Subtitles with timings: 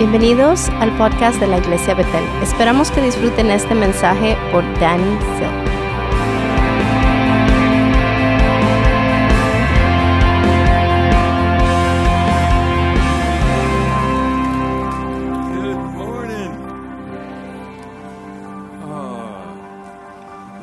[0.00, 2.24] Bienvenidos al podcast de la Iglesia Betel.
[2.42, 5.50] Esperamos que disfruten este mensaje por Danny Silk.
[15.52, 16.50] Good morning.
[18.82, 19.52] Oh,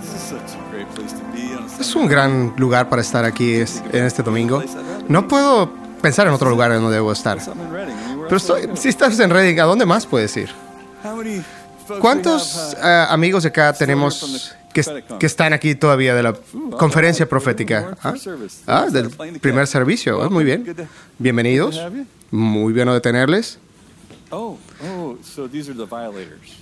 [0.01, 3.03] this is such a great place to be on a Es un gran lugar para
[3.03, 4.63] estar aquí en este domingo.
[5.07, 5.69] No puedo
[6.01, 7.37] pensar en otro lugar en donde debo estar.
[8.29, 8.39] Pero
[8.75, 10.49] si estás en Reading, ¿a dónde más puedes ir?
[11.99, 16.35] ¿Cuántos eh, amigos de acá tenemos que, están aquí todavía de la
[16.77, 17.95] conferencia profética?
[18.03, 18.13] ¿Ah?
[18.65, 19.09] Ah, del
[19.39, 20.21] primer servicio.
[20.21, 20.75] Ah, muy bien.
[21.17, 21.81] Bienvenidos.
[22.31, 23.59] Muy bueno de tenerles.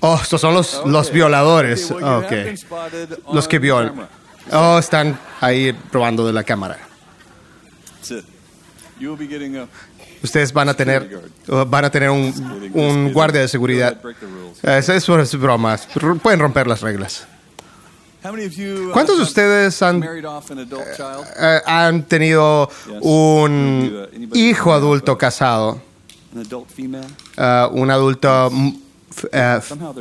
[0.01, 1.89] Oh, estos son los, los violadores.
[1.89, 2.55] Okay,
[3.33, 4.07] Los que violan.
[4.51, 6.77] Oh, están ahí probando de la cámara.
[10.25, 12.33] Ustedes van a tener, uh, van a tener un,
[12.73, 13.97] un guardia de seguridad.
[14.01, 14.89] rules.
[14.89, 15.87] Eso es bromas.
[16.21, 17.27] Pueden romper las reglas.
[18.23, 21.25] How many of you uh, ¿Cuántos de ustedes han, married off an adult child?
[21.37, 22.67] eh, han tenido
[23.01, 25.79] un hijo adulto casado?
[26.33, 27.05] An adult female?
[27.37, 28.49] Eh, un adulto
[29.31, 29.59] eh,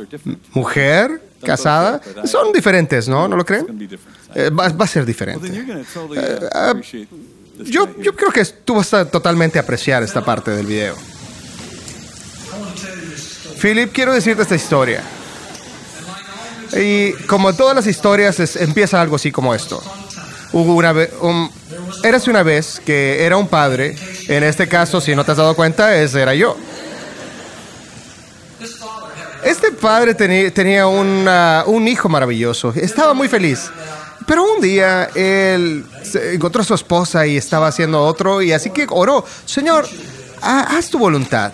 [0.09, 0.39] different.
[0.55, 2.01] mujer casada.
[2.23, 3.27] Son diferentes, ¿no?
[3.27, 3.67] ¿No lo creen?
[4.33, 5.47] Eh, va, va a ser diferente.
[5.47, 6.81] uh,
[7.59, 10.95] Yo, yo creo que tú vas a totalmente apreciar esta parte del video.
[13.61, 15.01] Philip, quiero decirte esta historia.
[16.77, 19.81] Y como todas las historias, es- empieza algo así como esto.
[20.51, 21.49] Hubo una vez, un,
[22.03, 23.95] érase una vez que era un padre.
[24.27, 26.57] En este caso, si no te has dado cuenta, ese era yo.
[29.43, 32.73] Este padre tenía una- un hijo maravilloso.
[32.75, 33.69] Estaba muy feliz.
[34.25, 35.85] Pero un día él
[36.33, 38.41] encontró a su esposa y estaba haciendo otro.
[38.41, 39.87] Y así que oró: Señor,
[40.41, 41.53] ha- haz tu voluntad.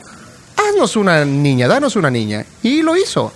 [0.56, 2.46] Haznos una niña, danos una niña.
[2.64, 3.34] Y lo hizo.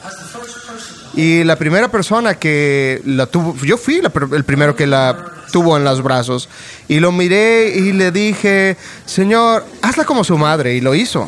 [1.15, 4.01] Y la primera persona que la tuvo, yo fui
[4.33, 5.17] el primero que la
[5.51, 6.49] tuvo en los brazos.
[6.87, 10.75] Y lo miré y le dije: Señor, hazla como su madre.
[10.75, 11.27] Y lo hizo.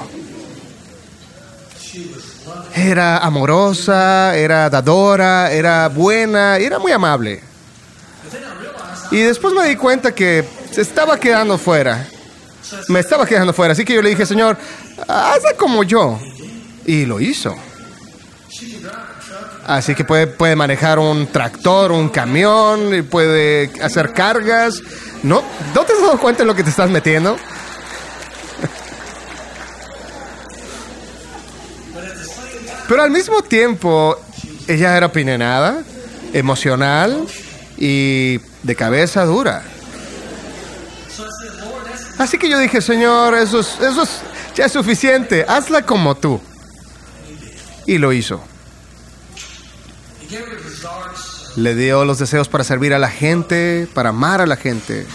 [2.75, 7.41] Era amorosa, era dadora, era buena, era muy amable.
[9.11, 12.07] Y después me di cuenta que se estaba quedando fuera.
[12.89, 13.73] Me estaba quedando fuera.
[13.73, 14.57] Así que yo le dije, Señor,
[15.07, 16.19] hazla como yo.
[16.85, 17.55] Y lo hizo.
[19.65, 24.81] Así que puede, manejar un tractor, un camión, puede hacer cargas.
[25.23, 25.43] ¿No,
[25.75, 27.37] ¿No te has dado cuenta de lo que te estás metiendo?
[32.87, 34.17] Pero al mismo tiempo,
[34.67, 35.83] ella era opinionada,
[36.31, 37.27] emocional
[37.77, 39.63] y de cabeza dura.
[42.19, 44.21] Así que yo dije, Señor, eso es, eso es-
[44.55, 46.41] ya es suficiente, hazla como tú.
[47.85, 48.43] Y lo hizo.
[51.55, 55.07] Le dio los deseos para servir a la gente, para amar a la gente.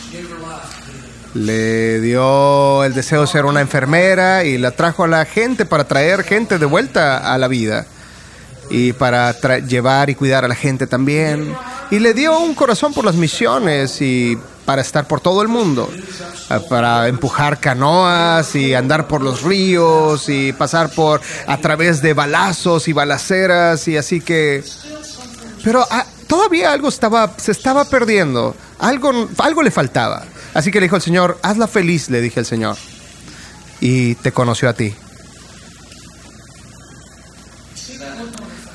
[1.34, 5.84] Le dio el deseo de ser una enfermera y la trajo a la gente para
[5.84, 7.86] traer gente de vuelta a la vida.
[8.70, 11.54] Y para llevar y cuidar a la gente también.
[11.92, 15.90] Y le dio un corazón por las misiones y para estar por todo el mundo.
[16.48, 22.14] Ah, Para empujar canoas y andar por los ríos y pasar por a través de
[22.14, 24.64] balazos y balaceras y así que
[25.62, 28.56] pero ah, todavía algo estaba, se estaba perdiendo.
[28.80, 30.24] Algo, algo le faltaba.
[30.54, 32.76] Así que le dijo el Señor, hazla feliz, le dije al Señor.
[33.80, 34.92] Y te conoció a ti.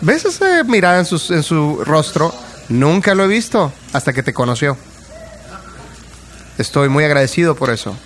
[0.02, 2.34] ¿Ves esa mirada en, sus- en su rostro?
[2.70, 4.78] Nunca lo he visto hasta que te conoció.
[6.58, 7.98] Estoy muy agradecido por eso.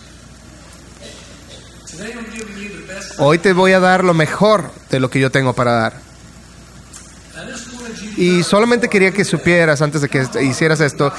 [3.18, 5.94] Hoy te voy a dar lo mejor de lo que yo tengo para dar.
[8.18, 11.12] Y solamente quería que supieras antes de que hicieras esto,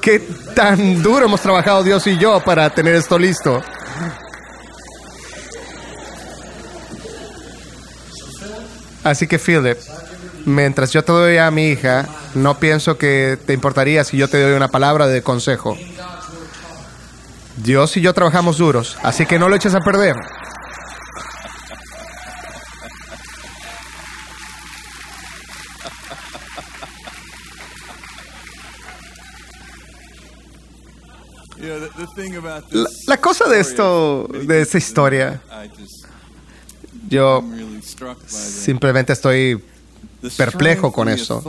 [0.00, 0.18] qué
[0.54, 3.62] tan duro hemos trabajado Dios y yo para tener esto listo.
[9.04, 9.78] Así que Philip,
[10.44, 14.40] mientras yo te doy a mi hija, no pienso que te importaría si yo te
[14.40, 15.76] doy una palabra de consejo.
[17.56, 20.16] Dios y yo trabajamos duros, así que no lo eches a perder.
[33.06, 35.40] La, cosa de esto, de esta historia,
[37.08, 37.44] yo
[38.26, 39.62] simplemente estoy
[40.36, 41.42] perplejo con eso.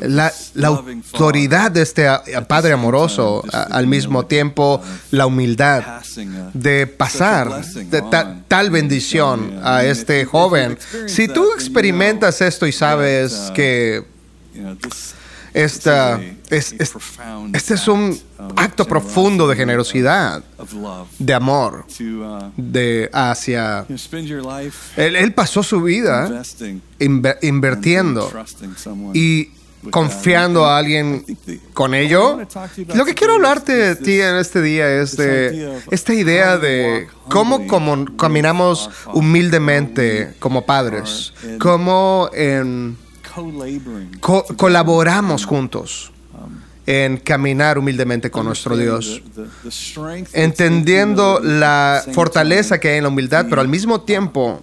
[0.00, 4.80] La, la autoridad de este a Padre amoroso, al mismo tiempo
[5.10, 6.02] la humildad
[6.54, 10.78] de pasar de ta- tal bendición a este joven.
[11.06, 14.04] Si tú experimentas esto y sabes que
[15.64, 16.20] esta,
[16.50, 16.92] es, es-
[17.54, 18.18] este es un
[18.56, 20.42] acto profundo de generosidad,
[21.18, 21.84] de amor,
[22.56, 23.84] de hacia...
[24.96, 26.28] Él, él pasó su vida
[27.00, 28.28] inve- invirtiendo
[29.16, 29.50] y
[29.90, 31.24] confiando a alguien
[31.72, 32.36] con ello.
[32.98, 35.48] Lo que quiero hablarte de ti en este día es de
[35.92, 42.96] esta idea de cómo como caminamos humildemente como padres, cómo en-
[44.20, 46.10] co- colaboramos juntos
[46.86, 49.20] en caminar humildemente con nuestro Dios,
[50.34, 54.62] entendiendo la fortaleza que hay en la humildad, pero al mismo tiempo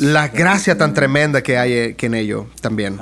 [0.00, 2.96] la gracia tan tremenda que hay eh, que en ello también.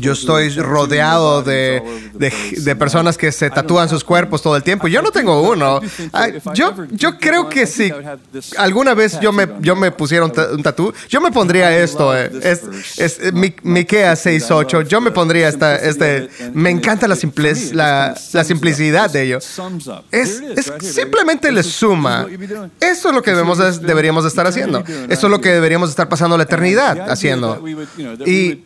[0.00, 1.82] Yo estoy rodeado de,
[2.14, 4.88] de, de personas que se tatúan sus cuerpos todo el tiempo.
[4.88, 5.80] Yo no tengo uno.
[6.12, 7.92] Ay, yo, yo creo que si
[8.56, 12.16] alguna vez yo me, yo me pusiera un, ta- un tatú, yo me pondría esto.
[12.16, 12.62] eh, Es,
[12.98, 14.86] es, Mi- Miquea 6.8.
[14.86, 16.28] Yo me pondría esta, este...
[16.54, 19.40] Me encanta la, simple- la, la simplicidad de ello.
[20.10, 22.26] Es, es simplemente le suma.
[22.80, 24.82] Eso es lo que debemos de- deberíamos de estar haciendo.
[25.08, 27.62] Eso es lo que deberíamos de estar pasando la eternidad haciendo.
[28.26, 28.64] Y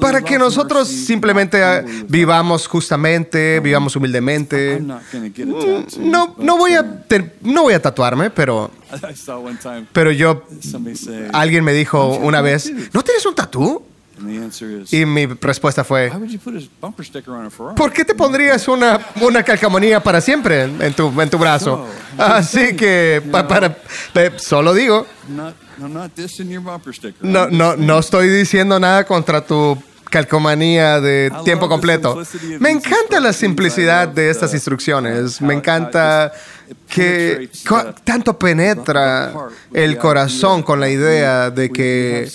[0.00, 4.80] para que nosotros simplemente ah, vivamos justamente, vivamos humildemente.
[4.80, 6.84] Mm, No, no voy a,
[7.42, 8.70] no voy a tatuarme, pero,
[9.92, 10.44] pero yo,
[11.32, 13.82] alguien me dijo una vez, ¿no tienes un tatú?
[14.92, 16.10] Y mi respuesta fue,
[17.76, 21.86] ¿por qué te pondrías una, una calcamonía para siempre en, tu, en tu brazo?
[22.18, 23.76] Así que, pa- para,
[24.12, 25.06] pe- solo digo,
[27.20, 29.80] no, no, no estoy diciendo nada contra tu
[30.10, 32.20] calcomanía de tiempo completo.
[32.60, 35.40] Me encanta la simplicidad de estas instrucciones.
[35.40, 36.32] Me encanta
[36.88, 37.48] que
[38.04, 39.32] tanto penetra
[39.72, 42.30] el corazón con la idea de que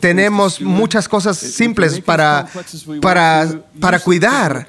[0.00, 2.46] tenemos muchas cosas simples para,
[3.00, 3.48] para,
[3.80, 4.66] para cuidar.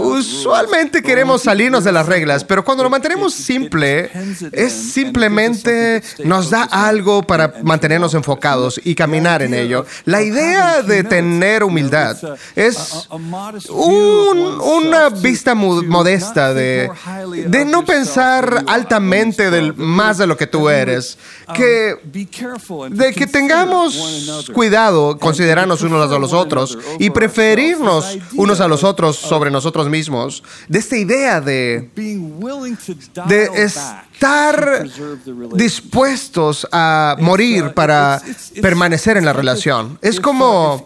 [0.00, 4.10] Usualmente queremos salirnos de las reglas, pero cuando lo mantenemos simple,
[4.52, 9.84] es simplemente nos da algo para mantenernos enfocados y caminar en ello.
[10.04, 12.16] La idea de tener humildad
[12.54, 13.08] es
[13.70, 16.90] un- una vista modesta de,
[17.46, 17.97] de no pensar
[18.66, 21.18] altamente del, más de lo que tú eres,
[21.54, 21.96] que,
[22.96, 23.94] de que tengamos
[24.52, 30.42] cuidado, considerarnos unos a los otros y preferirnos unos a los otros sobre nosotros mismos,
[30.68, 31.88] de esta idea de,
[33.28, 34.84] de estar
[35.54, 38.20] dispuestos a morir para
[38.60, 39.98] permanecer en la relación.
[40.02, 40.84] Es como,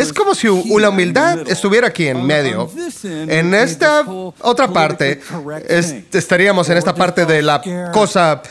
[0.00, 2.70] es como si la humildad estuviera aquí en medio.
[3.04, 4.04] En esta
[4.40, 5.20] otra parte,
[5.68, 7.60] es- estaríamos en esta parte de la
[7.92, 8.42] cosa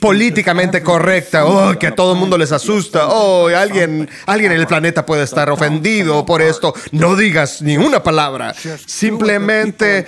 [0.00, 4.66] políticamente correcta, oh, que a todo el mundo les asusta, oh, alguien, alguien en el
[4.66, 8.54] planeta puede estar ofendido por esto, no digas ni una palabra,
[8.86, 10.06] simplemente,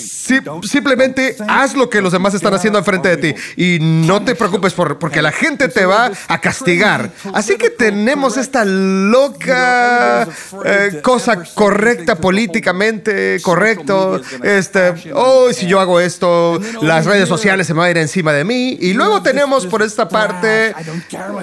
[0.00, 4.34] si- simplemente haz lo que los demás están haciendo enfrente de ti y no te
[4.34, 7.10] preocupes por, porque la gente te va a castigar.
[7.32, 10.28] Así que tenemos esta loca
[10.64, 17.74] eh, cosa correcta políticamente, correcto, este, oh, si yo hago esto, las redes sociales se
[17.74, 18.76] me van a ir encima de mí.
[18.80, 20.74] Y luego tenemos por esta parte,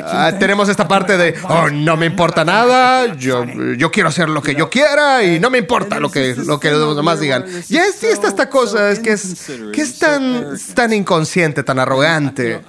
[0.06, 3.46] ah, tenemos esta parte de, oh, no me importa nada, yo,
[3.78, 6.72] yo quiero hacer lo que yo quiera y no me importa lo que, lo que
[6.72, 7.46] los demás digan.
[7.70, 11.80] Y es, y está esta cosa, es que es, que es tan, tan inconsciente, tan
[11.80, 12.62] arrogante.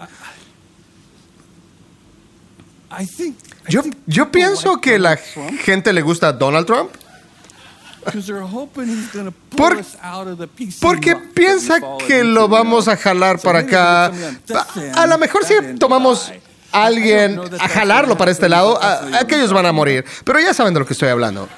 [3.68, 6.90] Yo, yo pienso que la gente le gusta a Donald Trump
[9.56, 9.76] Por-
[10.80, 14.10] porque piensa que lo vamos a jalar para acá.
[14.96, 16.32] A, a lo mejor si tomamos
[16.72, 20.04] alguien a jalarlo para este lado, a- aquellos van a morir.
[20.24, 21.48] Pero ya saben de lo que estoy hablando.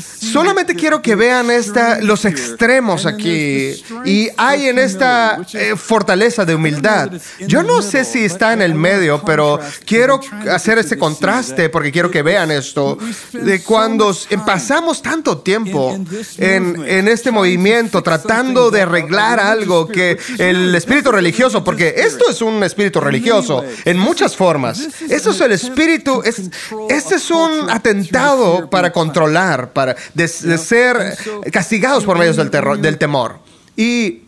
[0.00, 3.82] Solamente quiero que vean esta, los extremos aquí.
[4.04, 7.10] Y hay en esta eh, fortaleza de humildad.
[7.40, 10.20] Yo no sé si está en el medio, pero quiero
[10.50, 12.98] hacer este contraste porque quiero que vean esto.
[13.32, 15.98] De cuando pasamos tanto tiempo
[16.38, 22.40] en, en este movimiento tratando de arreglar algo que el espíritu religioso, porque esto es
[22.40, 24.80] un espíritu religioso en muchas formas.
[25.08, 26.42] Esto es el espíritu, es,
[26.88, 31.16] este es un atentado para controlar, para de, de ser
[31.52, 33.38] castigados por medio del, terror, del temor.
[33.76, 34.22] Y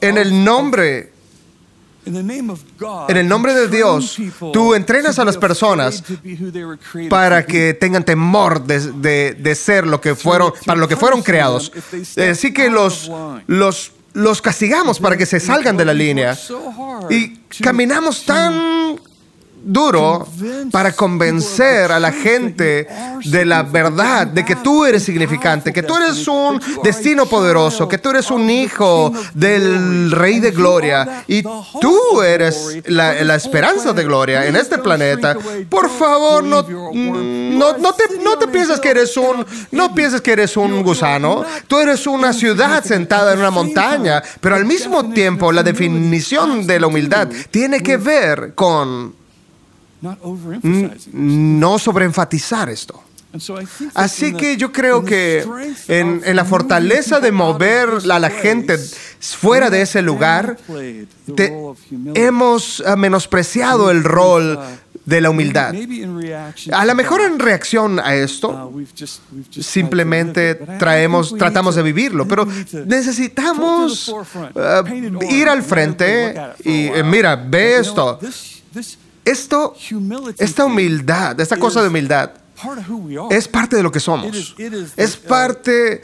[0.00, 1.12] en el nombre
[3.08, 4.18] En el nombre de Dios,
[4.52, 6.02] tú entrenas a las personas
[7.08, 11.22] para que tengan temor de, de- de ser lo que fueron, para lo que fueron
[11.22, 11.72] creados.
[12.30, 13.10] Así que los,
[13.46, 16.38] los, los castigamos para que se salgan de la línea.
[17.10, 18.98] Y caminamos tan
[19.64, 20.28] duro
[20.70, 22.86] para convencer a la gente
[23.24, 27.98] de la verdad, de que tú eres significante, que tú eres un destino poderoso, que
[27.98, 31.24] tú eres un hijo del Rey de Gloria.
[31.26, 35.36] y tú eres la, la esperanza de gloria en este planeta.
[35.68, 40.32] Por favor, no, no, no, te, no te pienses que eres un, no pienses que
[40.32, 41.44] eres un gusano.
[41.66, 46.80] Tú eres una ciudad sentada en una montaña, pero al mismo tiempo la definición de
[46.80, 49.23] la humildad tiene que ver con
[51.12, 53.02] no sobreenfatizar esto.
[53.94, 55.44] Así que yo creo que
[55.88, 58.78] en, en la fortaleza de mover a la gente
[59.18, 60.56] fuera de ese lugar,
[61.34, 61.52] te-
[62.14, 64.56] hemos ah, menospreciado el rol
[65.04, 65.74] de la humildad.
[66.72, 68.72] A lo mejor en reacción a esto,
[69.50, 72.46] simplemente traemos, tratamos de vivirlo, pero
[72.86, 74.14] necesitamos
[74.56, 74.84] ah,
[75.28, 76.34] ir al frente
[76.64, 78.18] y eh, mira, ve esto.
[79.24, 79.74] Esto,
[80.38, 82.30] esta humildad, esta cosa de humildad,
[83.30, 84.54] es parte de lo que somos.
[84.96, 86.02] Es parte,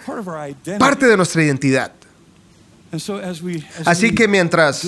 [0.79, 1.93] parte de nuestra identidad.
[3.85, 4.83] Así que mientras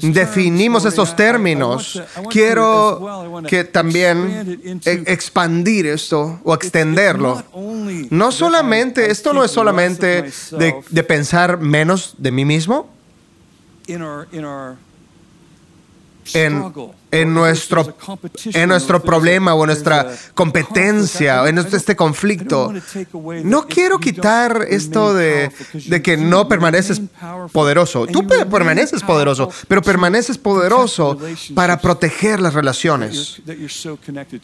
[0.00, 2.00] definimos estos términos,
[2.30, 3.00] quiero
[3.48, 7.42] que también e- expandir esto o extenderlo.
[8.10, 12.88] No solamente, esto no es solamente de, de pensar menos de mí mismo,
[16.34, 16.72] en,
[17.10, 17.96] en nuestro,
[18.44, 22.72] en nuestro problema o en nuestra competencia o en este conflicto.
[23.44, 27.00] No quiero quitar esto de, de que no permaneces
[27.52, 28.06] poderoso.
[28.06, 31.18] Tú pe- permaneces poderoso, pero permaneces poderoso
[31.54, 33.40] para proteger las relaciones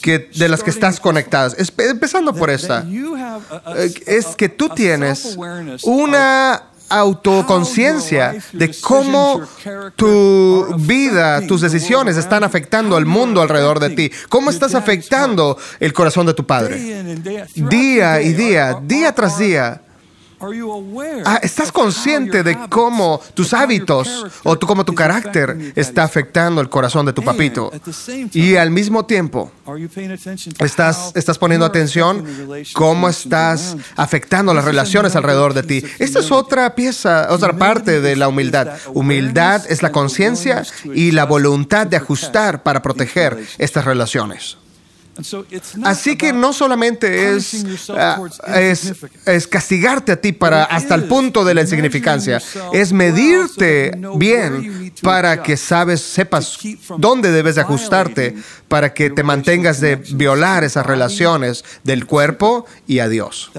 [0.02, 1.56] que, de las que estás conectadas.
[1.78, 2.84] Empezando por esta.
[3.76, 5.36] Eh, Es que tú tienes
[5.82, 9.42] una autoconciencia de cómo
[9.96, 14.12] tu vida, tus decisiones están afectando al mundo alrededor de ti.
[14.28, 16.76] ¿Cómo estás afectando el corazón de tu padre?
[17.54, 19.82] Día y día, día tras día.
[21.24, 27.06] Ah, ¿Estás consciente de cómo tus hábitos o cómo tu carácter está afectando el corazón
[27.06, 27.72] de tu papito?
[28.32, 29.50] Y al mismo tiempo,
[30.60, 32.24] ¿estás, estás poniendo atención
[32.72, 35.84] cómo estás afectando las relaciones alrededor de ti?
[35.98, 38.76] Esta es otra pieza, otra parte de la humildad.
[38.94, 40.64] Humildad es la conciencia
[40.94, 44.56] y la voluntad de ajustar para proteger estas relaciones.
[45.84, 47.64] Así que no solamente es,
[47.96, 48.16] ah,
[48.56, 48.92] es,
[49.26, 52.40] es castigarte a ti para hasta el punto de la insignificancia,
[52.72, 56.56] es medirte bien para que sabes, sepas
[56.98, 58.36] dónde debes de ajustarte
[58.68, 63.50] para que te mantengas de violar esas relaciones del cuerpo y a Dios.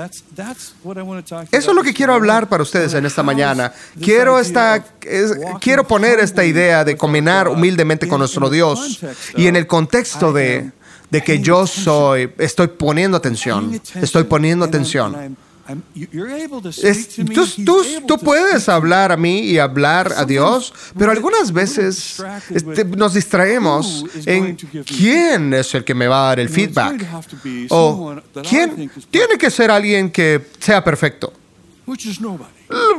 [1.51, 3.73] Eso es lo que quiero hablar para ustedes en esta mañana.
[4.01, 8.99] Quiero, esta, es- quiero poner esta idea de combinar humildemente con nuestro Dios
[9.35, 10.71] y en el contexto de,
[11.09, 15.37] de que yo soy, estoy poniendo atención, estoy poniendo atención.
[16.83, 22.19] Es- tú, tú- tú puedes hablar a mí y hablar a Dios, pero algunas veces
[22.49, 27.01] este, nos distraemos en quién es el que me va a dar el feedback.
[27.69, 28.15] O
[28.49, 31.33] quién tiene que ser alguien que sea perfecto,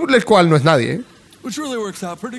[0.08, 0.92] el el cual no es nadie.
[0.92, 1.00] ¿eh?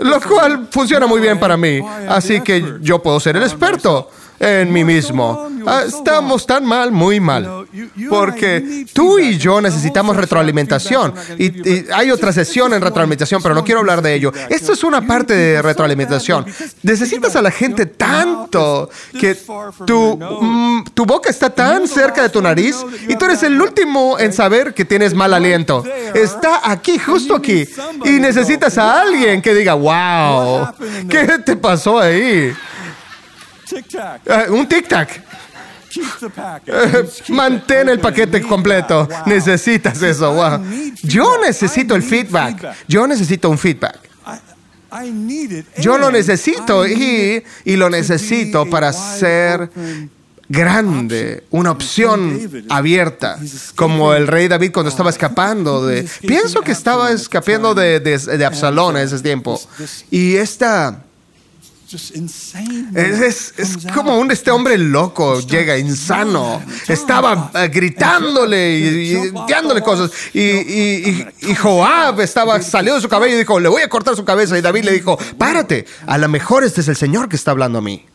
[0.04, 1.80] Lo cual funciona muy bien para mí.
[2.08, 4.10] Así que yo puedo ser el experto
[4.42, 5.48] en mí mismo.
[5.68, 7.68] Ah, Estamos tan mal, muy mal.
[8.10, 11.14] Porque tú y yo necesitamos retroalimentación.
[11.38, 14.34] Y, y hay otra sesión en retroalimentación, pero no quiero hablar de ello.
[14.50, 16.46] Esto es una parte de retroalimentación.
[16.82, 19.38] Necesitas a la gente tanto que
[19.86, 24.18] tu, mm, tu boca está tan cerca de tu nariz y tú eres el último
[24.20, 25.84] en saber que tienes mal aliento.
[26.16, 27.68] Está aquí, justo aquí.
[28.06, 30.68] Y necesitas a alguien que diga, wow,
[31.08, 32.52] ¿qué te pasó ahí?
[34.30, 35.24] Ah, un tic-tac.
[37.30, 39.08] Mantén el paquete completo.
[39.26, 40.34] Necesitas eso.
[40.34, 40.66] Wow.
[41.04, 42.76] Yo necesito el feedback.
[42.88, 44.00] Yo necesito un feedback.
[45.78, 49.70] Yo lo necesito y, y lo necesito para ser
[50.50, 53.40] grande, una opción abierta,
[53.76, 56.06] como el rey David cuando estaba escapando de...
[56.22, 59.60] Pienso que estaba escapando de, de, de Absalón en ese tiempo.
[60.10, 61.04] Y esta...
[61.92, 62.88] just insane.
[62.96, 66.62] Es, es- como un este hombre loco llega insano.
[66.88, 70.12] Estaba eh, gritándole y, y dándole cosas.
[70.34, 73.90] Y, y, y- y Joab estaba salió de su cabello y dijo, le voy a
[73.90, 74.58] cortar su cabeza.
[74.58, 77.80] Y David le dijo, párate, a lo mejor este es el Señor que está hablando
[77.80, 78.06] a mí.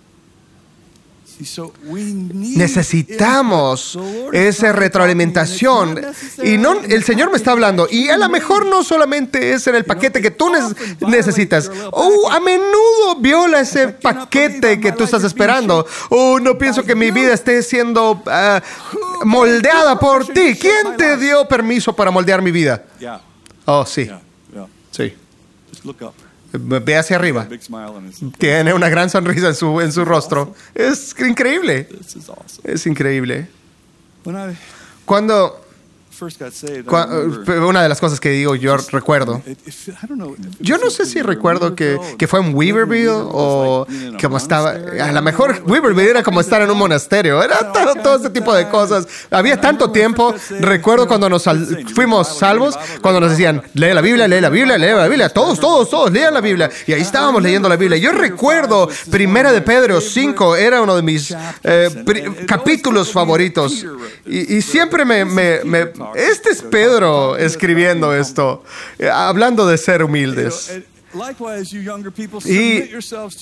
[2.57, 3.99] Necesitamos
[4.33, 6.01] esa retroalimentación.
[6.43, 7.87] Y no, el Señor me está hablando.
[7.91, 10.75] Y a lo mejor no solamente es en el paquete que tú neces-
[11.07, 11.71] necesitas.
[11.93, 15.87] Oh, a menudo viola ese paquete que tú estás esperando.
[16.11, 18.63] Oh, no pienso que mi vida esté siendo ah,
[19.25, 20.57] moldeada por ti.
[20.59, 22.85] ¿Quién te dio permiso para moldear mi vida?
[23.65, 24.09] Oh, sí,
[24.91, 25.13] sí.
[26.59, 27.49] Ve hacia arriba.
[28.39, 30.55] Tiene una gran sonrisa en su, en su rostro.
[30.75, 31.89] Es increíble.
[32.65, 33.49] Es increíble.
[35.05, 35.66] Cuando
[37.67, 39.43] una de las cosas que digo, yo recuerdo.
[40.61, 43.87] Yo no sé si recuerdo que, que fue en Weaverville o
[44.21, 44.71] como estaba.
[44.71, 47.43] A lo mejor Weaverville era como estar en un monasterio.
[47.43, 49.07] Era todo, todo ese tipo de cosas.
[49.31, 50.35] Había tanto tiempo.
[50.61, 51.45] Recuerdo cuando nos
[51.95, 55.29] fuimos salvos, cuando nos decían, lee la Biblia, lee la Biblia, lee la Biblia.
[55.29, 56.71] Todos, todos, todos, lean la Biblia.
[56.87, 57.99] Y ahí estábamos leyendo la Biblia.
[57.99, 63.85] Yo recuerdo, Primera de Pedro 5 era uno de mis eh, capítulos favoritos.
[64.25, 68.63] Y, y siempre me, me- me- Este es Pedro escribiendo esto,
[68.99, 70.83] eh, hablando de ser humildes.
[72.45, 72.81] Y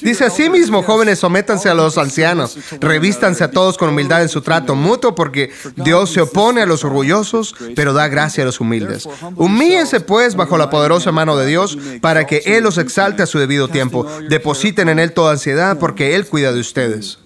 [0.03, 4.43] dice así mismo, jóvenes, sométanse a los ancianos, revístanse a todos con humildad en su
[4.43, 9.09] trato mutuo, porque Dios se opone a los orgullosos, pero da gracia a los humildes.
[9.37, 13.39] Humíllense pues bajo la poderosa mano de Dios, para que Él los exalte a su
[13.39, 14.07] debido tiempo.
[14.29, 17.19] Depositen en Él toda ansiedad, porque Él cuida de ustedes.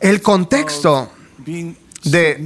[0.00, 1.10] El contexto
[2.04, 2.36] de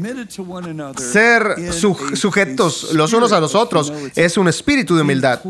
[0.98, 5.40] ser su- sujetos los unos a los otros es un espíritu de humildad.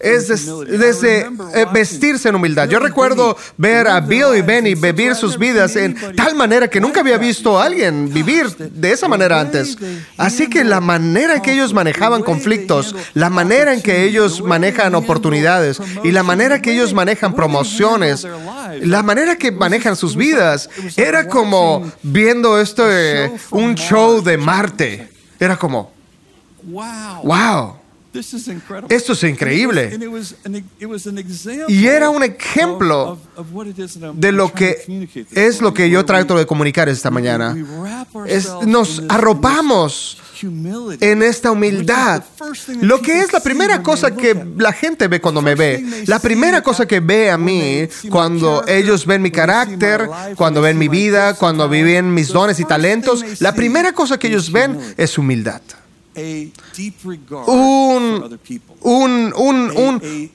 [0.00, 0.46] Es des-
[0.78, 1.20] desde
[1.54, 2.68] eh, vestirse en humildad.
[2.68, 7.00] Yo recuerdo ver a Bill y Benny vivir sus vidas en tal manera que nunca
[7.00, 9.76] había visto a alguien vivir de esa manera antes.
[10.16, 14.94] Así que la manera en que ellos manejaban conflictos, la manera en que ellos manejan
[14.94, 18.26] oportunidades y la manera que ellos manejan promociones,
[18.80, 25.08] la manera que manejan sus vidas, era como viendo esto, eh, un show de Marte.
[25.40, 25.92] Era como,
[27.24, 27.76] wow.
[28.90, 29.98] Esto es increíble.
[31.68, 33.18] Y era un ejemplo
[34.20, 34.76] de lo que
[35.34, 37.56] es lo que yo trato de comunicar esta mañana.
[38.26, 40.18] Es- nos arropamos
[41.00, 42.22] en esta humildad.
[42.80, 46.04] Lo que es la primera cosa que la gente ve cuando me ve.
[46.06, 50.88] La primera cosa que ve a mí cuando ellos ven mi carácter, cuando ven mi
[50.88, 55.60] vida, cuando viven mis dones y talentos, la primera cosa que ellos ven es humildad.
[57.46, 58.36] Un,
[58.82, 60.30] un, un, un-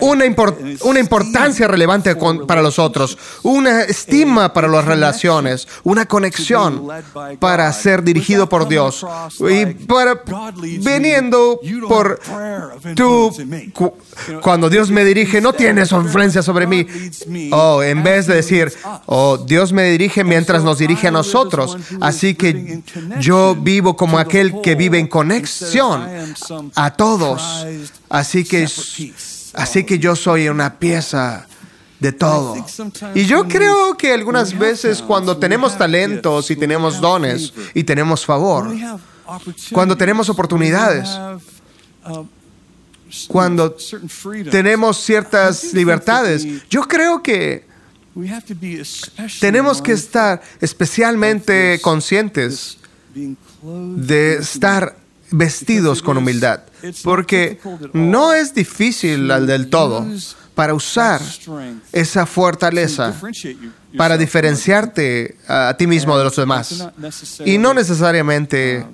[0.00, 6.06] una, impor- una importancia relevante con- para los otros, una estima para las relaciones, una
[6.06, 6.88] conexión
[7.38, 9.06] para ser dirigido por Dios.
[9.50, 10.22] y para
[10.82, 12.18] viniendo por
[13.72, 13.92] cu-
[14.42, 16.86] cuando Dios me dirige no tiene su influencia sobre mí.
[17.52, 18.72] Oh, en vez de decir,
[19.06, 21.76] oh, Dios me dirige mientras nos dirige a nosotros.
[22.00, 22.82] Así que
[23.20, 25.19] yo vivo como aquel que vive en conexión
[26.74, 27.66] a todos.
[28.08, 28.68] Así que,
[29.54, 31.46] así que yo soy una pieza
[32.00, 32.56] de todo.
[33.14, 38.74] Y yo creo que algunas veces cuando tenemos talentos y tenemos dones y tenemos favor,
[39.72, 41.08] cuando tenemos oportunidades,
[43.28, 43.76] cuando
[44.50, 47.68] tenemos ciertas libertades, yo creo que
[49.40, 52.78] tenemos que estar especialmente conscientes
[53.62, 54.96] de estar
[55.30, 56.60] vestidos con humildad,
[57.02, 57.60] porque
[57.92, 60.06] no es difícil al del todo
[60.54, 61.20] para usar
[61.92, 63.14] esa fortaleza
[63.96, 66.86] para diferenciarte a ti mismo de los demás
[67.44, 68.84] y no necesariamente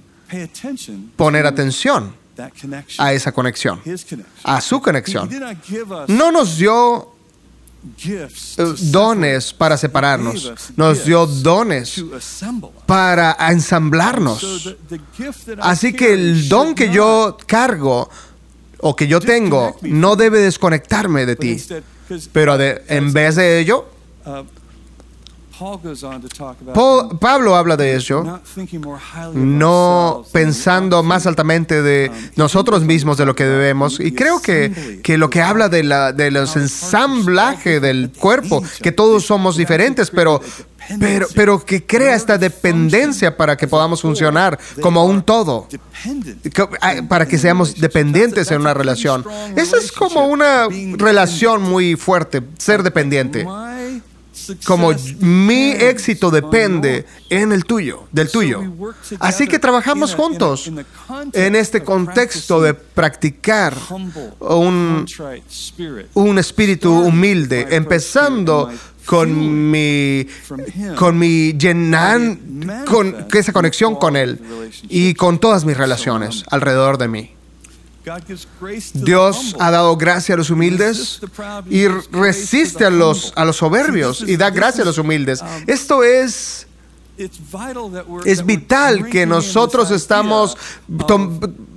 [1.17, 2.15] poner atención
[2.99, 3.81] a esa conexión,
[4.45, 5.31] a su conexión.
[6.09, 7.16] No nos dio
[8.91, 12.03] dones para separarnos, nos dio dones
[12.87, 14.41] para ensamblarnos.
[15.63, 18.09] Así que el don que yo cargo
[18.81, 21.57] o que yo tengo no debe desconectarme de ti.
[22.33, 23.87] Pero de- en vez de ello,
[26.75, 28.23] Paul- Pablo habla de ello,
[29.35, 33.99] no pensando más altamente de nosotros mismos de lo que debemos.
[34.01, 38.93] Y creo que, que lo que habla de, la, de los ensamblaje del cuerpo, que
[38.93, 40.41] todos somos diferentes, pero
[41.01, 45.67] pero, pero que crea esta dependencia para que podamos funcionar como un todo.
[46.81, 49.25] Ah, Para que seamos dependientes en una relación.
[49.57, 53.45] Esa es como una relación muy fuerte, ser dependiente.
[54.65, 58.63] Como mi éxito depende en el tuyo, del tuyo.
[59.19, 60.71] Así que trabajamos juntos
[61.33, 63.75] en este contexto de practicar
[64.41, 65.07] un,
[66.15, 68.71] un espíritu humilde, empezando
[69.07, 70.27] con mi,
[70.97, 71.57] con mi
[72.87, 74.41] con esa conexión con Él
[74.89, 77.36] y con todas mis relaciones alrededor de mí.
[78.95, 81.21] Dios ha dado gracia a los humildes
[81.69, 85.43] y resiste a los, a los soberbios y da gracia a los humildes.
[85.67, 86.69] Esto es,
[88.25, 90.57] es vital que nosotros estamos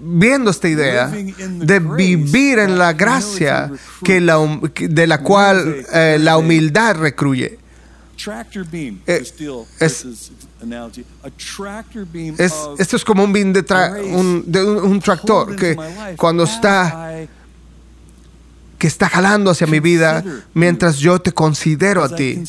[0.02, 3.72] viendo esta idea de vivir en la gracia
[4.04, 4.38] que la
[4.80, 7.59] de la cual eh, la humildad recruye.
[8.24, 9.24] Tractor beam, Eh,
[9.80, 14.44] es- analogy, a tractor beam Es, of esto es como un, bin de tra- un,
[14.46, 15.76] de un- un tractor que
[16.18, 17.28] cuando está
[18.80, 20.24] que está jalando hacia mi vida
[20.56, 22.44] mientras yo te considero a ti,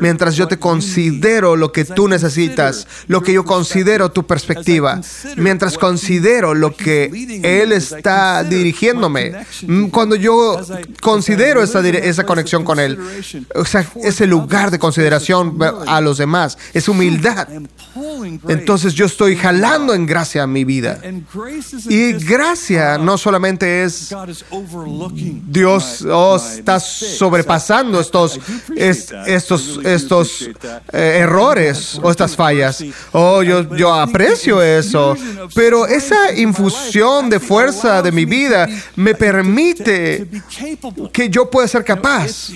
[0.00, 5.00] mientras yo te considero lo que tú necesitas, lo que yo considero tu perspectiva,
[5.36, 10.60] mientras considero lo que Él está dirigiéndome, Mm, cuando yo
[11.00, 12.98] considero esa, esa conexión con Él,
[13.54, 17.48] o sea, ese lugar de consideración a los demás, es humildad.
[18.48, 21.00] Entonces yo estoy jalando en gracia mi vida.
[21.88, 24.14] Y gracia no solamente es
[24.50, 28.38] overlooking Dios oh, está sobrepasando estos,
[28.76, 30.50] estos, estos
[30.92, 32.84] eh, errores o estas fallas.
[33.12, 35.16] Oh, yo, yo aprecio eso,
[35.54, 40.28] pero esa infusión de fuerza de mi vida me permite
[41.12, 42.50] que yo pueda ser capaz.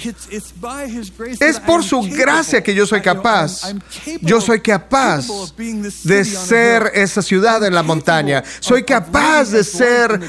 [1.40, 3.62] Es por su gracia que yo soy capaz.
[4.20, 5.26] Yo soy capaz
[6.04, 8.42] de ser esa ciudad en la montaña.
[8.60, 10.20] Soy capaz de ser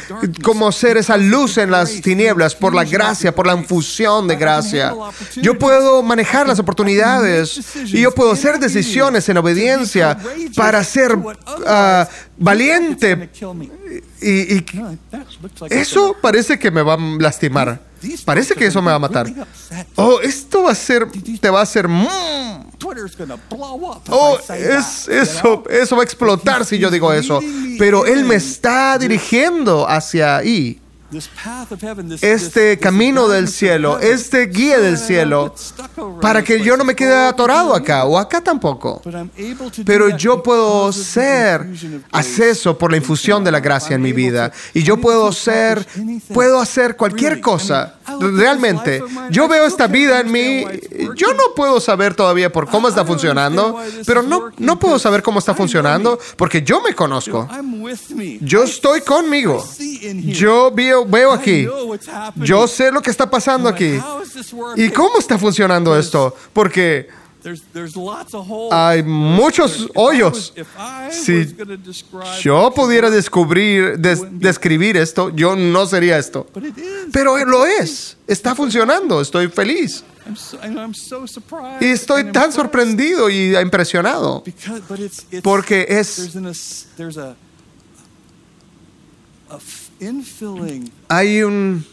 [0.44, 4.94] como ser esa luz en las tinieblas por la gracia, por la infusión de gracia.
[5.36, 10.18] Yo puedo manejar las oportunidades y yo puedo hacer decisiones en obediencia
[10.56, 11.18] para ser
[11.66, 13.30] ah, valiente.
[14.22, 14.66] Y, y
[15.70, 17.90] eso parece que me va a lastimar.
[18.24, 19.28] Parece que eso me va a matar.
[19.96, 21.08] Oh, esto va a ser,
[21.40, 21.88] te va a hacer...
[21.88, 22.70] mm.
[24.10, 27.42] Oh, es, eso, eso va a explotar si yo digo eso.
[27.78, 30.80] Pero Él me está dirigiendo hacia ahí.
[32.22, 35.54] Este camino del cielo, este guía del cielo,
[36.22, 39.02] para que yo no me quede atorado acá o acá tampoco.
[39.86, 41.68] Pero yo puedo ser
[42.12, 44.52] acceso por la infusión de la gracia en mi vida.
[44.74, 45.88] Y yo puedo ser,
[46.34, 47.96] puedo hacer cualquier cosa.
[48.20, 50.66] Realmente, yo veo esta vida en mí.
[51.16, 55.40] Yo no puedo saber todavía por cómo está funcionando, pero no, no puedo saber cómo
[55.40, 57.48] está funcionando porque yo me conozco.
[58.42, 59.66] Yo estoy conmigo.
[60.26, 61.68] Yo veo, veo aquí.
[62.46, 64.00] Yo sé lo que está pasando aquí.
[64.78, 66.36] ¿Y cómo está funcionando esto?
[66.54, 67.08] Porque
[68.72, 70.54] hay muchos hoyos.
[71.12, 71.56] Si
[72.44, 76.46] yo pudiera descubrir, des- describir esto, yo no sería esto.
[77.14, 78.18] Pero lo es.
[78.28, 79.22] Está funcionando.
[79.22, 80.04] Estoy feliz.
[81.82, 84.44] Y estoy tan sorprendido y impresionado.
[85.42, 86.20] Porque es-
[91.08, 91.86] Hay un...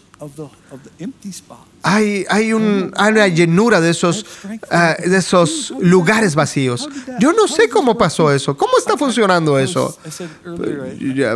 [1.82, 4.24] Hay, hay, un, hay una llenura de esos,
[4.70, 6.88] ah, de esos lugares vacíos.
[7.20, 8.56] Yo no sé cómo pasó eso.
[8.56, 9.96] ¿Cómo está funcionando eso?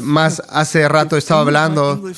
[0.02, 2.10] Más hace rato estaba hablando.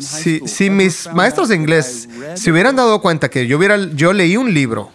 [0.00, 4.36] Si, si mis maestros de inglés se hubieran dado cuenta que yo, hubiera, yo leí
[4.36, 4.92] un libro,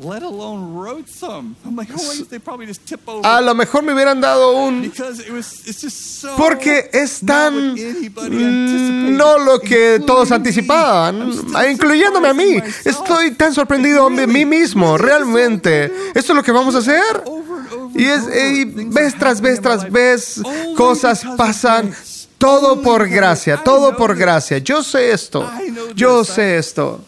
[0.00, 1.56] let alone wrote some.
[1.64, 3.26] I'm like, oh, wait, they probably just tip over.
[3.26, 4.82] a lo mejor me hubieran dado un...
[4.82, 6.36] because it was, it's just so.
[6.36, 12.62] Porque es tan mm, no lo que todos anticipaban, ah, incluyéndome a mí.
[12.84, 15.86] Estoy tan sorprendido de mí mismo, realmente.
[16.14, 17.24] ¿Esto es lo que vamos a hacer?
[17.94, 18.62] Y, es, y
[18.96, 20.40] are tras vez tras vez,
[20.76, 21.94] cosas pasan.
[22.38, 24.58] Todo por gracia, todo por gracia.
[24.58, 25.44] Yo sé esto.
[25.96, 27.00] Yo sé esto.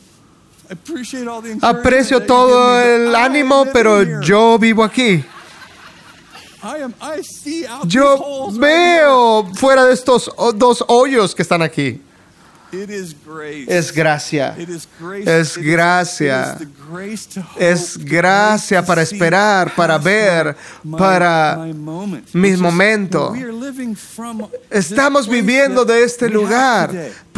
[1.63, 5.25] Aprecio todo el ánimo, pero yo vivo aquí.
[7.85, 12.01] Yo veo fuera de estos dos hoyos que están aquí.
[12.73, 13.67] It is grace.
[13.69, 14.55] Es gracia.
[14.59, 15.41] It is grace.
[15.41, 16.59] Es It is- gracia.
[17.57, 20.57] Es gracia para see esperar, para ver,
[20.99, 21.67] para
[22.33, 23.33] mis momentos.
[23.33, 26.91] we are living living from Estamos viviendo de este we have lugar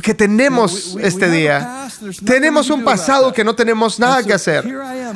[0.02, 1.88] que tenemos este have a día.
[2.24, 4.68] Tenemos un pasado que no tenemos nada que hacer.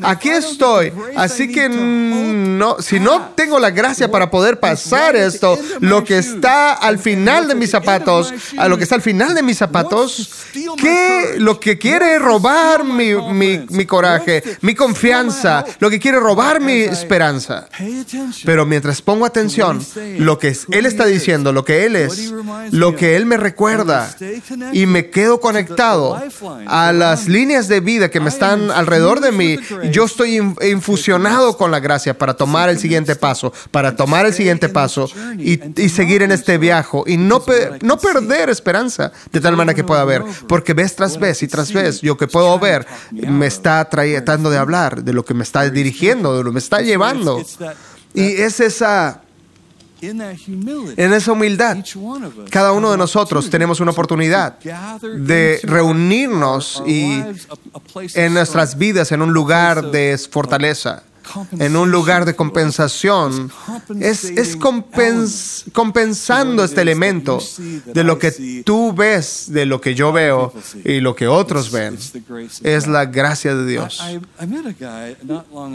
[0.02, 0.92] Aquí estoy.
[1.16, 6.74] Así que no, si no tengo la gracia para poder pasar esto, lo que está
[6.74, 10.76] al final de mis zapatos, a lo que está al final de mis zapatos, my
[10.82, 16.60] que lo que quiere robar mi, mi, mi coraje, mi confianza, lo que quiere robar
[16.60, 17.68] mi esperanza.
[18.44, 19.84] Pero mientras pongo atención,
[20.18, 22.32] lo que Él está diciendo, lo que Él es,
[22.70, 24.14] lo que Él me recuerda,
[24.72, 26.20] y me quedo conectado
[26.66, 29.58] a las líneas de vida que me están alrededor de mí,
[29.90, 34.32] yo estoy in- infusionado con la gracia para tomar el siguiente paso, para tomar el
[34.34, 39.40] siguiente paso y, y seguir en este viaje y no, pe- no perder esperanza de
[39.40, 42.58] tal manera que pueda ver, porque vez tras vez y tras vez, yo que puedo
[42.58, 46.54] ver, me está tratando de hablar de lo que me está dirigiendo, de lo que
[46.54, 47.42] me está llevando.
[48.14, 49.22] Y es esa,
[50.00, 51.78] en esa humildad,
[52.50, 57.22] cada uno de nosotros tenemos una oportunidad de reunirnos y
[58.14, 61.02] en nuestras vidas en un lugar de fortaleza,
[61.58, 63.50] en un lugar de compensación.
[64.00, 67.38] Es, es compens- compensando este elemento
[67.86, 70.52] de lo que tú ves, de lo que yo veo
[70.84, 71.96] y lo que otros ven.
[72.62, 74.00] Es la gracia de Dios.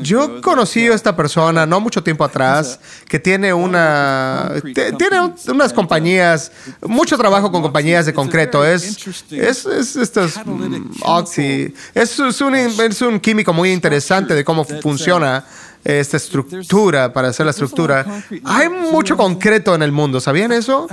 [0.03, 4.51] Yo conocí a esta persona no mucho tiempo atrás que tiene una
[4.97, 6.51] tiene un- unas compañías
[6.85, 8.97] mucho trabajo con compañías de concreto es
[9.31, 14.43] es, es esto es, mm, Oxy es, es un, es un químico muy interesante de
[14.43, 15.40] cómo funciona
[15.83, 18.05] esta estructura para hacer la estructura
[18.43, 20.87] hay mucho concreto en el mundo ¿sabían eso?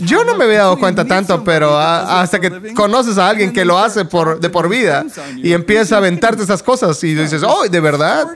[0.00, 3.78] Yo no me había dado cuenta tanto, pero hasta que conoces a alguien que lo
[3.78, 5.04] hace por, de por vida
[5.36, 8.26] y empieza a aventarte esas cosas y dices, oh, ¿de verdad?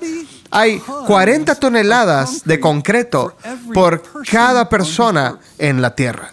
[0.51, 3.37] Hay 40 toneladas de concreto
[3.73, 6.33] por cada persona en la Tierra.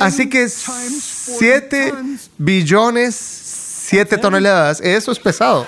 [0.00, 3.14] Así que times 40 7 tons, billones,
[3.88, 5.66] 7 toneladas, eso es pesado.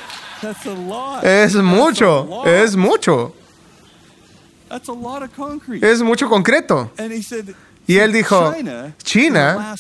[1.23, 3.35] Es mucho, es mucho,
[5.81, 6.91] es mucho concreto.
[6.99, 7.55] And he said,
[7.87, 8.55] Y él dijo,
[9.03, 9.75] China,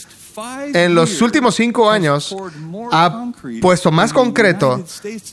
[0.72, 2.34] en los últimos cinco años
[2.90, 4.82] ha puesto más concreto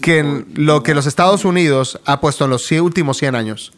[0.01, 3.17] que en lo in que the los Estados 100 Unidos ha puesto en los últimos
[3.17, 3.71] 100 años.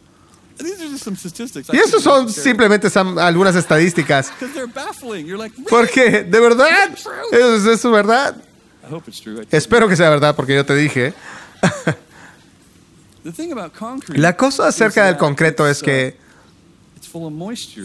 [1.72, 4.32] Y eso son simplemente algunas estadísticas.
[4.40, 5.24] Because they're baffling.
[5.24, 5.70] You're like, really?
[5.70, 6.90] Porque, de verdad,
[7.30, 8.36] ¿es eso verdad?
[9.50, 11.14] Espero que sea verdad porque yo te dije.
[14.14, 16.16] La cosa acerca del concreto es que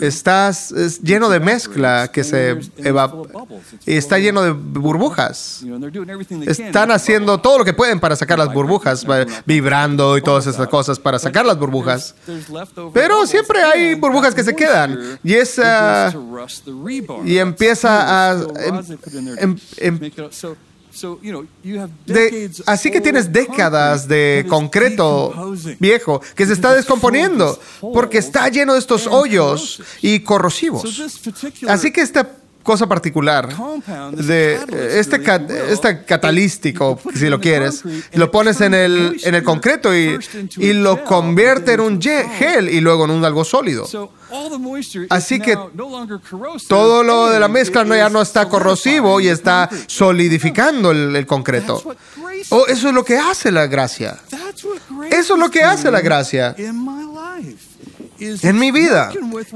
[0.01, 2.57] uh, estás es lleno de mezcla que se
[3.85, 5.61] y está lleno de burbujas.
[6.67, 10.67] Están haciendo todo lo que pueden para sacar las burbujas, va- vibrando y todas esas
[10.67, 12.15] cosas para sacar las burbujas.
[12.93, 15.19] Pero bubbles siempre hay burbujas que se quedan.
[15.23, 16.11] Y esa-
[17.25, 18.35] y empieza a-
[19.39, 19.99] em- to em-
[22.05, 25.34] de- así que tienes décadas de concreto
[25.79, 30.84] viejo que se está descomponiendo porque está lleno de estos hoyos y So corrosivos.
[30.84, 32.27] this particular Así que esta
[32.65, 33.47] cosa particular
[34.12, 34.60] de
[34.99, 40.17] este, ca- este catalístico, si lo quieres, lo pones en el, en el concreto y,
[40.58, 43.86] y lo convierte en un gel y luego en un algo sólido.
[45.10, 45.56] Así que
[46.67, 51.75] Todo lo de la mezcla ya no está corrosivo y está solidificando el, el concreto.
[51.75, 54.19] That's what grace Oh, eso es lo que hace la gracia.
[55.12, 56.56] Eso es lo que hace la gracia.
[58.19, 59.12] En mi vida.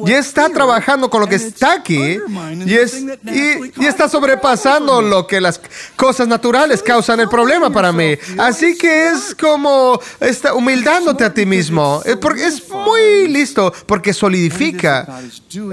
[0.05, 2.19] Y está trabajando con lo que está aquí
[2.65, 5.59] y, es, y, y está sobrepasando lo que las
[5.95, 8.17] cosas naturales causan el problema para mí.
[8.37, 12.01] Así que es como está humildándote a ti mismo.
[12.21, 15.21] Porque es muy listo porque solidifica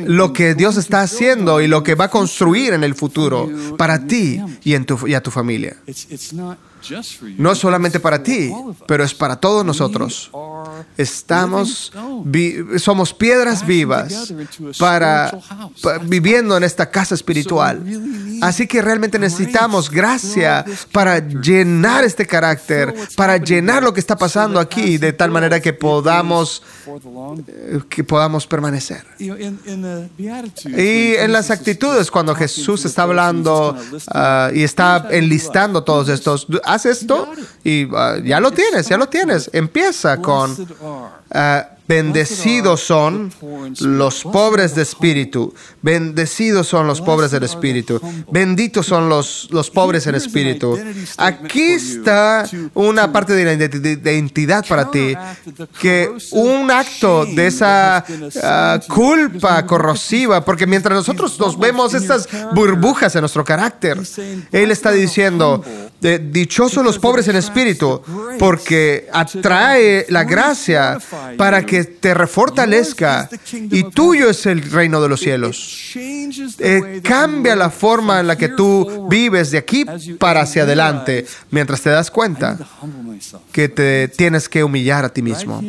[0.06, 4.06] lo que Dios está haciendo y lo que va a construir en el futuro para
[4.06, 5.76] ti y, en tu, y a tu familia.
[7.38, 8.52] No es solamente para ti,
[8.86, 10.30] pero es para todos nosotros.
[10.96, 11.90] Estamos,
[12.24, 14.32] vi- somos piedras vivas
[14.78, 15.30] para,
[15.82, 17.82] pa- viviendo en esta casa espiritual.
[18.42, 24.60] Así que realmente necesitamos gracia para llenar este carácter, para llenar lo que está pasando
[24.60, 26.62] aquí, de tal manera que podamos,
[27.48, 29.04] Eh, que podamos permanecer.
[29.18, 29.30] Y
[31.14, 33.76] en las actitudes, cuando Jesús está hablando
[34.08, 37.28] ah, y está "Here's how you enlistando todos estos, haz esto
[37.62, 39.50] y ah, ya lo tienes, ya lo tienes.
[39.52, 40.56] Empieza con
[41.30, 43.32] ah, Bendecidos son
[43.80, 45.54] los pobres de espíritu.
[45.82, 48.00] Bendecidos son los pobres del espíritu.
[48.30, 50.78] Benditos son los, los pobres en espíritu.
[51.16, 52.44] Aquí está
[52.74, 55.14] una parte de la identi- de identidad para ti.
[55.80, 58.04] Que un acto de esa
[58.42, 63.98] ah, culpa corrosiva, porque mientras nosotros nos vemos estas burbujas en nuestro carácter,
[64.50, 65.64] Él está diciendo,
[66.00, 68.02] de- dichosos los pobres en espíritu,
[68.38, 70.98] porque atrae la gracia
[71.36, 75.92] para que te refortalezca y tuyo es el reino de los cielos.
[75.94, 79.84] Eh, cambia la forma en la que tú vives de aquí
[80.18, 82.58] para hacia adelante mientras te das cuenta
[83.52, 85.62] que te tienes que humillar a ti mismo.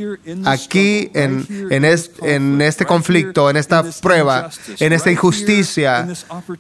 [0.46, 6.08] Aquí en, en este conflicto, en esta prueba, en esta injusticia,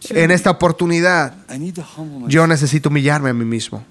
[0.10, 1.34] en esta oportunidad,
[2.28, 3.84] yo necesito humillarme a mí mismo.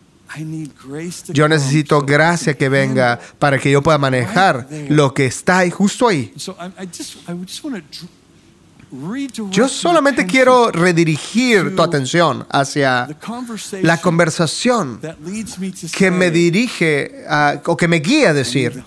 [1.35, 6.09] Yo necesito gracia que venga para que yo pueda manejar lo que está ahí, justo
[6.09, 6.33] ahí.
[9.51, 13.07] Yo solamente quiero redirigir tu atención hacia
[13.83, 15.01] la conversación
[15.93, 18.83] que me dirige a- o que me guía a decir,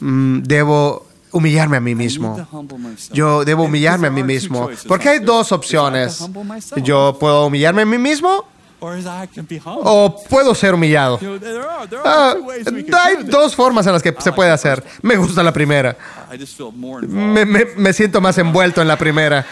[0.00, 2.34] "Mm, debo humillarme a mí mismo.
[3.14, 4.68] Yo debo humillarme a mí mismo.
[4.88, 6.18] Porque hay dos opciones.
[6.82, 8.46] Yo puedo humillarme a mí mismo
[9.84, 11.18] o puedo ser humillado.
[12.04, 12.34] Ah,
[13.02, 14.82] hay dos formas en las que se puede hacer.
[15.02, 15.96] Me gusta la primera.
[17.08, 19.44] Me, me- me siento más envuelto en la primera.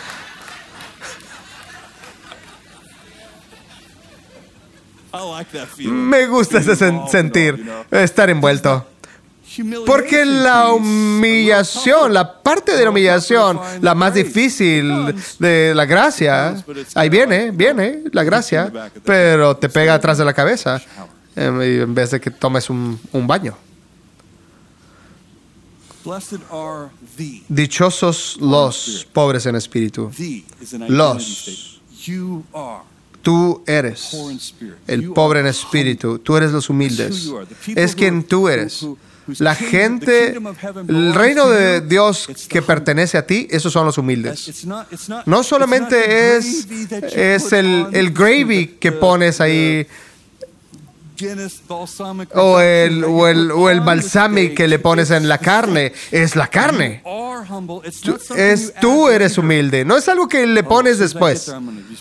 [5.90, 8.86] Me gusta ese sen- sentir, estar envuelto.
[9.86, 17.08] Porque la humillación, la parte de la humillación, la más difícil de la gracia, ahí
[17.08, 18.72] viene, viene la gracia,
[19.04, 20.80] pero te pega atrás de la cabeza
[21.34, 23.56] em, en vez de que tomes un, un baño.
[27.48, 30.10] Dichosos los pobres en espíritu.
[30.88, 31.80] Los.
[33.20, 34.16] Tú eres
[34.86, 36.18] el pobre en espíritu.
[36.18, 37.30] Tú eres los humildes.
[37.74, 38.86] Es quien tú eres.
[39.38, 40.38] La gente,
[40.88, 44.66] el reino de Dios que pertenece a ti, esos son los humildes.
[45.26, 46.66] No solamente es,
[47.14, 49.86] es el, el gravy que pones ahí
[52.40, 56.46] o el, o el, o el balsamic que le pones en la carne, es la
[56.48, 57.00] carne.
[58.02, 61.48] Tú- Es, tú eres humilde, no es algo que le pones después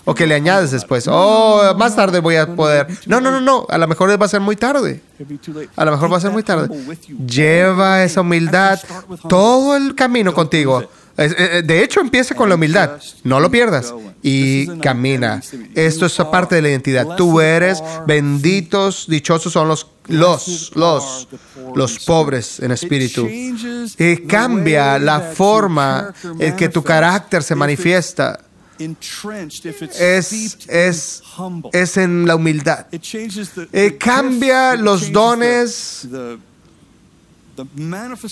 [0.05, 1.07] o que le añades después.
[1.09, 2.87] Oh, más tarde voy a poder.
[3.05, 5.01] No, no, no, no, a lo mejor va a ser muy tarde.
[5.75, 6.67] A lo mejor va a ser muy tarde.
[7.27, 8.79] Lleva esa humildad
[9.29, 10.83] todo el camino contigo.
[11.17, 13.01] Es- eh, De hecho, empieza con la humildad.
[13.23, 13.93] No lo pierdas.
[14.21, 15.41] Y camina.
[15.73, 17.15] Esto es parte de la identidad.
[17.15, 20.71] Tú eres benditos, dichosos son los, los,
[21.75, 23.27] los, pobres en espíritu.
[23.97, 28.39] Y cambia la forma en que tu carácter se manifiesta.
[29.99, 30.31] Es,
[30.69, 31.23] es,
[31.73, 32.85] es en la humildad.
[33.73, 36.07] Eh, cambia los dones,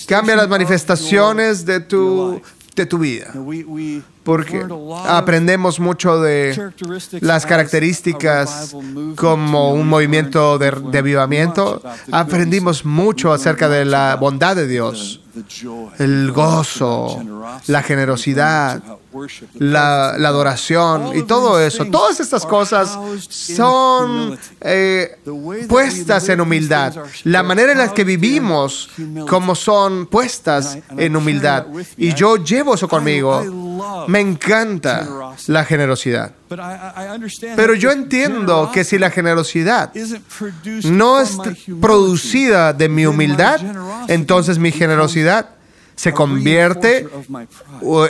[0.08, 2.42] cambia las manifestaciones de tu,
[2.76, 3.34] de tu vida.
[4.26, 4.66] Porque
[5.06, 6.72] aprendemos mucho de
[7.22, 8.76] las características
[9.16, 11.82] como un movimiento de, de avivamiento.
[12.12, 15.22] Aprendimos mucho acerca de la bondad de Dios,
[16.00, 17.22] el gozo,
[17.68, 18.82] la generosidad,
[19.54, 21.86] la, la adoración y todo eso.
[21.86, 22.98] Todas estas cosas
[23.30, 25.20] son eh,
[25.70, 26.96] puestas en humildad.
[27.24, 28.90] La manera en la que vivimos
[29.30, 31.68] como son puestas en humildad.
[31.96, 33.44] Y yo llevo eso conmigo.
[34.08, 35.08] Me encanta
[35.48, 36.34] la generosidad.
[37.56, 39.92] Pero yo entiendo que si la generosidad
[40.84, 41.38] no es
[41.82, 43.60] producida de mi humildad,
[44.08, 45.50] entonces mi generosidad
[45.96, 47.08] se convierte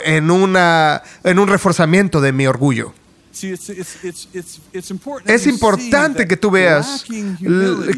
[0.04, 2.92] en, una, en un reforzamiento de mi orgullo.
[5.26, 7.04] Es importante que tú veas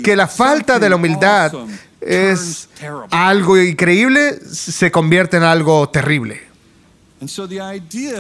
[0.03, 1.53] que la falta de la humildad
[2.01, 2.69] es
[3.11, 6.48] algo increíble, se convierte en algo terrible.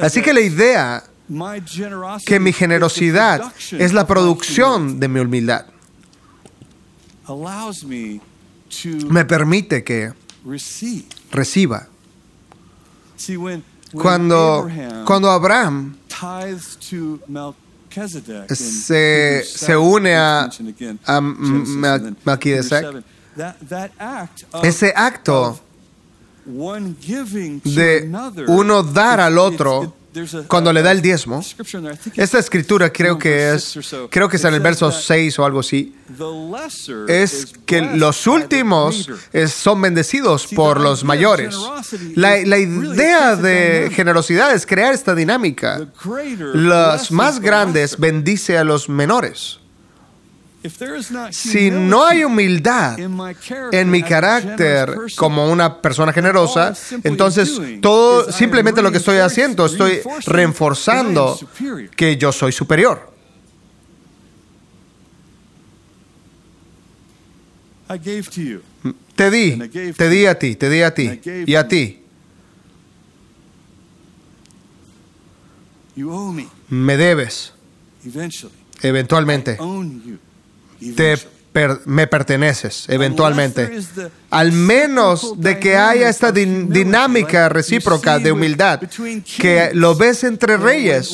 [0.02, 1.04] Así que la idea
[2.24, 5.66] que mi generosidad es la producción de mi humildad.
[9.10, 10.12] Me permite que
[11.30, 11.86] reciba.
[13.92, 14.68] Cuando,
[15.04, 15.96] cuando Abraham
[18.50, 20.50] se, se une a,
[21.06, 23.04] a Melquisedec,
[24.62, 25.60] ese acto
[27.64, 28.10] de
[28.48, 29.94] uno dar al otro
[30.46, 31.44] cuando le da el diezmo,
[32.16, 33.78] esta escritura creo que es,
[34.10, 35.94] creo que está en el verso says that 6 o algo así,
[37.08, 39.08] es que los últimos
[39.48, 41.56] son bendecidos por los mayores.
[42.14, 45.86] La, la idea de generosidad es crear esta dinámica.
[46.54, 49.60] Los más grandes bendice a los menores.
[49.60, 50.47] If there is not
[51.30, 55.50] Si no hay humility humildad in my character en mi as a generous carácter como
[55.52, 61.38] una persona generosa, entonces todo simplemente lo que estoy haciendo, estoy reforzando
[61.94, 63.12] que yo soy superior.
[69.14, 69.58] Te di,
[69.96, 72.02] te di a ti, te di a ti y a ti.
[76.68, 77.52] Me debes
[78.82, 79.56] eventualmente.
[80.96, 81.16] Te
[81.52, 83.62] per- me perteneces eventualmente.
[84.30, 88.80] Al menos de que haya esta din- dinámica recíproca de humildad,
[89.40, 91.10] que lo ves entre reyes.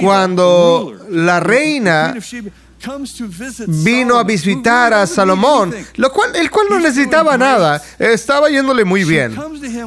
[0.00, 2.14] Cuando la reina
[3.82, 9.04] vino a visitar a Salomón, lo cual, el cual no necesitaba nada, estaba yéndole muy
[9.04, 9.34] bien.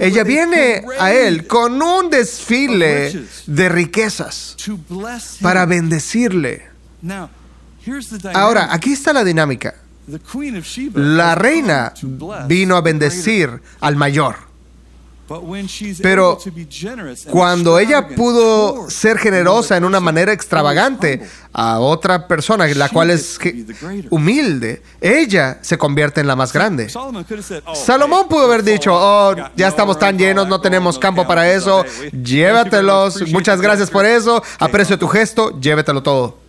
[0.02, 4.56] Ella viene a él con un desfile de riquezas
[5.42, 6.66] para bendecirle.
[8.36, 9.74] Ahora, aquí está la dinámica.
[10.96, 11.94] La reina
[12.48, 14.36] vino a bendecir al mayor.
[16.02, 16.38] Pero
[17.30, 23.38] Cuando ella pudo ser generosa en una manera extravagante a otra persona, la cual es
[24.10, 26.88] humilde, ella se convierte en la más grande.
[27.66, 31.84] "Oh, Salomón pudo haber dicho, oh, ya estamos tan llenos, no tenemos campo para eso,
[32.24, 36.47] llévatelos, muchas gracias por eso, aprecio tu gesto, llévetelo todo.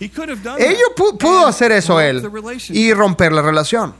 [0.00, 2.22] He could have done Ello that pu- pudo hacer eso él
[2.70, 3.94] y romper la relación,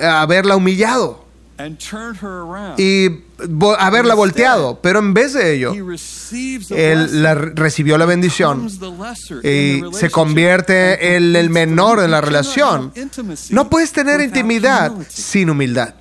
[0.00, 1.24] haberla humillado
[2.78, 3.08] y
[3.78, 5.72] haberla volteado, pero en vez de ello,
[6.70, 8.68] él la recibió la bendición
[9.42, 12.92] y se convierte en el menor en la relación.
[13.50, 15.94] No puedes tener intimidad sin humildad.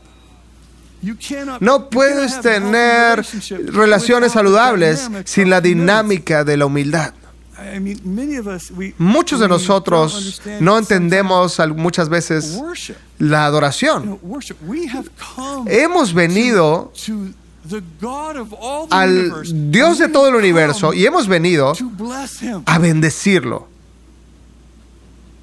[1.60, 3.24] No puedes tener
[3.68, 7.14] relaciones saludables sin la dinámica de la humildad.
[7.60, 12.96] I mean, many of us, we- Muchos de nosotros understand no entendemos muchas veces worship.
[13.20, 14.04] la adoración.
[14.04, 14.58] know, worship.
[14.68, 17.34] We have come Hemos venido to
[17.68, 19.52] the God of all the al universe.
[19.54, 22.62] Dios de todo el universo y hemos venido to bless him.
[22.68, 23.68] a bendecirlo.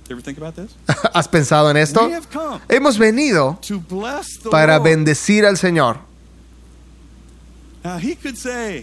[0.09, 0.71] You ever think about this?
[1.15, 2.07] ¿Has pensado en esto?
[2.07, 4.85] We have come Hemos venido to bless the para Lord.
[4.91, 5.99] bendecir al Señor.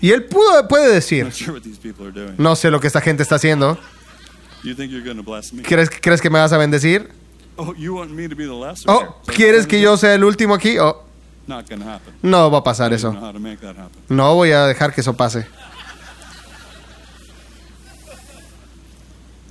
[0.01, 1.31] Y Él pudo- puede decir,
[2.37, 3.77] no sé lo que esta gente está haciendo.
[4.63, 5.63] You think you're going to bless me?
[5.63, 7.09] ¿Crees, ¿Crees que me vas a bendecir?
[7.55, 8.85] Oh, you want me to be the lesser?
[8.91, 10.77] Oh, ¿quieres que yo sea el último aquí?
[10.77, 11.03] Oh,
[11.47, 12.13] Not going to happen.
[12.21, 13.11] no va a pasar eso.
[14.07, 15.47] No voy a dejar que eso pase.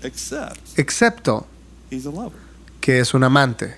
[0.03, 1.47] Except Excepto
[1.91, 2.39] he's a lover.
[2.81, 3.77] que es un amante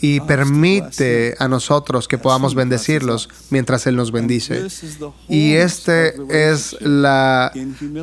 [0.00, 4.66] y permite a nosotros que podamos bendecirlos mientras Él nos bendice.
[5.28, 7.52] Y the es la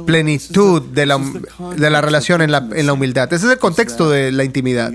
[0.05, 1.19] plenitud de la,
[1.75, 3.31] de la relación en la, en la humildad.
[3.31, 4.91] Ese es el contexto de la intimidad.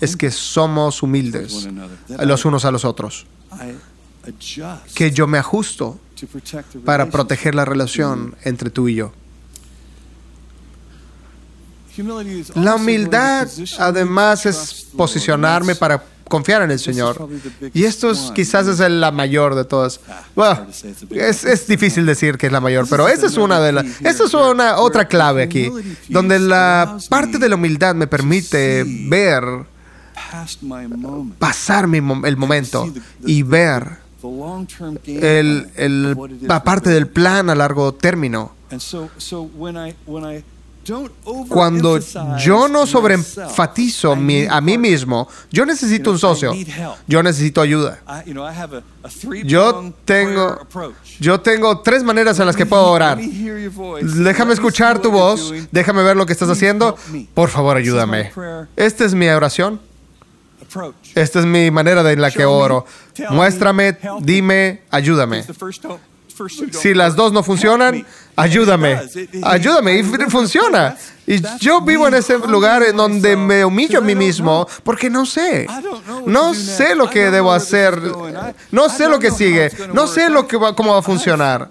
[0.00, 1.68] Es que somos humildes
[2.08, 3.26] los unos a los otros.
[4.94, 5.98] Que yo me ajusto
[6.84, 9.12] para proteger la relación entre tú y yo.
[12.56, 17.28] La humildad además es posicionarme para confiar en el Señor.
[17.74, 20.00] Y esto es quizás es la mayor de todas.
[20.08, 20.66] Ah, Bueno,
[21.10, 23.84] es, es difícil decir que es la mayor, pero esta es una de las...
[24.00, 25.70] Esta es una otra clave aquí,
[26.08, 29.44] donde la parte de la humildad me permite ver,
[31.38, 32.86] pasar mi el momento
[33.26, 33.98] y ver
[35.40, 38.52] el, el- la parte del plan a largo término.
[41.48, 41.98] Cuando
[42.38, 46.52] yo no sobreenfatizo a mí mismo, yo necesito un socio.
[47.06, 48.00] Yo necesito ayuda.
[49.44, 50.58] Yo tengo,
[51.20, 53.18] yo tengo tres maneras en las que puedo orar.
[54.02, 56.96] Déjame escuchar tu voz, déjame ver lo que estás haciendo.
[57.34, 58.32] Por favor, ayúdame.
[58.76, 59.80] Esta es mi oración.
[61.14, 62.86] Esta es mi manera de en la que oro.
[63.30, 65.44] Muéstrame, dime, ayúdame.
[66.80, 68.04] Si las dos no funcionan, me.
[68.36, 69.00] ayúdame.
[69.42, 69.98] Ayúdame.
[69.98, 70.96] Y funciona.
[71.26, 75.24] Y yo vivo en ese lugar en donde me humillo a mí mismo porque no
[75.24, 75.66] sé.
[76.26, 77.98] No sé lo que debo hacer.
[78.70, 79.70] No sé lo que sigue.
[79.92, 81.70] No sé lo que va- cómo va a funcionar.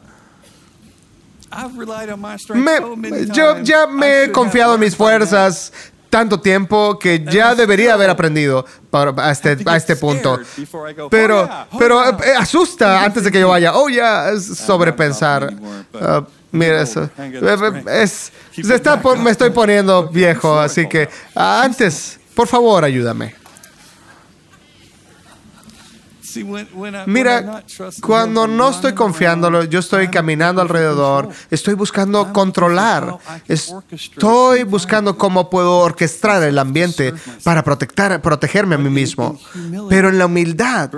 [2.55, 2.79] Me-
[3.27, 5.71] yo ya me he confiado en mis fuerzas
[6.13, 10.39] tanto tiempo que ya debería haber aprendido para- a este, a este punto.
[11.09, 11.49] Pero,
[11.79, 13.73] pero eh, asusta antes de que yo vaya.
[13.73, 15.51] Oh, ya, es sobrepensar.
[15.99, 17.09] Ah, mira eso.
[17.17, 23.33] Eh, eh, Es, se está me estoy poniendo viejo, así que antes, por favor, ayúdame.
[27.07, 27.63] Mira,
[28.01, 33.17] cuando no estoy confiándolo, yo estoy caminando alrededor, estoy buscando controlar,
[33.47, 37.13] estoy buscando cómo puedo orquestar el ambiente
[37.43, 39.39] para protectar, protegerme a mí mismo.
[39.89, 40.89] Pero en la humildad,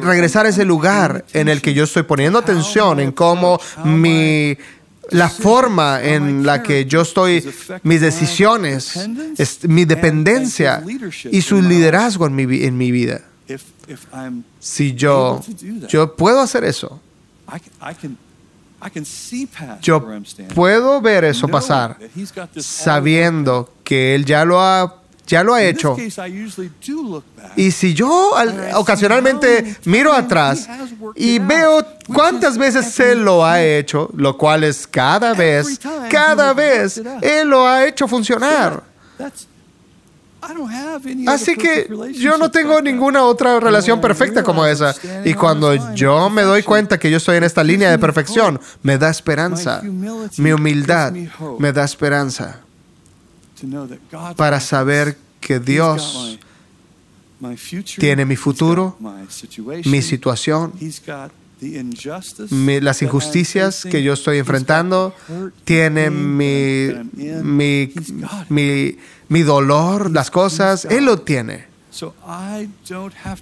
[0.00, 4.56] regresar a ese lugar en el que yo estoy poniendo atención en cómo mi
[5.10, 7.40] la forma en la que yo estoy,
[7.84, 8.96] mis decisiones,
[9.38, 10.82] es- mi dependencia
[11.32, 13.20] y su liderazgo en mi, en mi vida.
[14.60, 15.40] Si yo,
[15.88, 17.00] yo puedo hacer eso,
[19.80, 20.00] yo
[20.54, 21.96] puedo ver eso pasar
[22.62, 25.94] sabiendo que él ya lo ha, ya lo ha hecho.
[27.56, 30.66] Y si yo al- ocasionalmente miro atrás
[31.16, 35.78] y veo cuántas veces él lo ha hecho, lo cual es cada vez,
[36.10, 38.82] cada vez, él lo ha hecho funcionar.
[41.26, 44.94] Así que yo no tengo ninguna otra relación perfecta como esa.
[45.24, 48.98] Y cuando yo me doy cuenta que yo estoy en esta línea de perfección, me
[48.98, 49.82] da esperanza.
[50.38, 51.12] Mi humildad
[51.58, 52.60] me da esperanza
[54.36, 56.38] para saber que Dios
[57.98, 58.96] tiene mi futuro,
[59.84, 60.72] mi situación,
[62.52, 65.14] mi- las injusticias que yo estoy enfrentando,
[65.64, 66.88] tiene mi,
[67.42, 67.92] mi,
[68.50, 68.96] mi,
[69.28, 71.64] mi dolor, las cosas, Él lo tiene.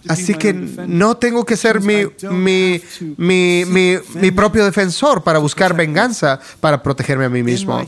[0.09, 2.80] Así que no tengo que ser mi, mi,
[3.16, 3.64] mi,
[4.14, 7.84] mi, propio defensor para buscar venganza, para protegerme a mí mismo.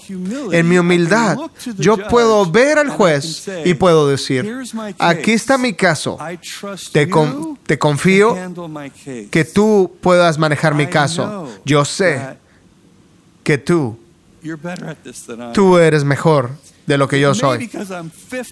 [0.52, 1.38] En mi humildad,
[1.78, 4.44] yo puedo ver al juez y puedo decir,
[4.98, 6.18] aquí está mi caso,
[6.92, 8.36] te, con- te confío
[9.30, 11.48] que tú puedas manejar mi caso.
[11.64, 12.20] Yo sé
[13.42, 13.98] que tú,
[15.52, 16.50] tú eres mejor
[16.86, 17.68] de lo que yo soy.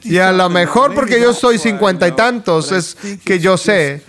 [0.05, 4.03] Y a lo mejor porque yo soy cincuenta y tantos es que yo sé,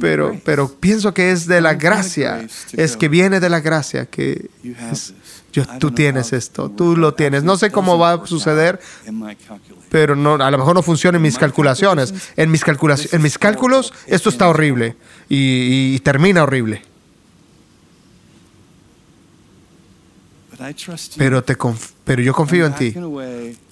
[0.00, 4.50] pero, pero pienso que es de la gracia, es que viene de la gracia, que
[4.92, 5.14] es-
[5.52, 7.42] yo, tú tienes esto, tú lo tienes.
[7.42, 8.80] No sé cómo va a suceder,
[9.90, 12.12] pero no, a lo mejor no funciona en mis calculaciones.
[12.36, 14.96] En mis, calculaci- en mis cálculos esto está horrible
[15.28, 16.82] y, y termina horrible.
[21.18, 22.90] Pero, te conf- pero yo confío en ti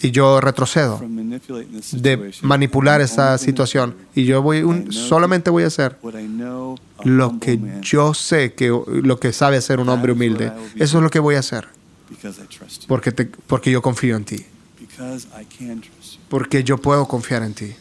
[0.01, 0.99] y yo retrocedo
[2.03, 5.97] de manipular esa situación y yo voy un- solamente voy a hacer
[7.05, 10.47] lo que yo sé que lo que sabe hacer un hombre humilde.
[10.85, 11.67] Eso es lo que voy a hacer
[12.87, 14.45] porque te- porque yo confío en ti,
[16.29, 17.75] porque yo puedo confiar en ti.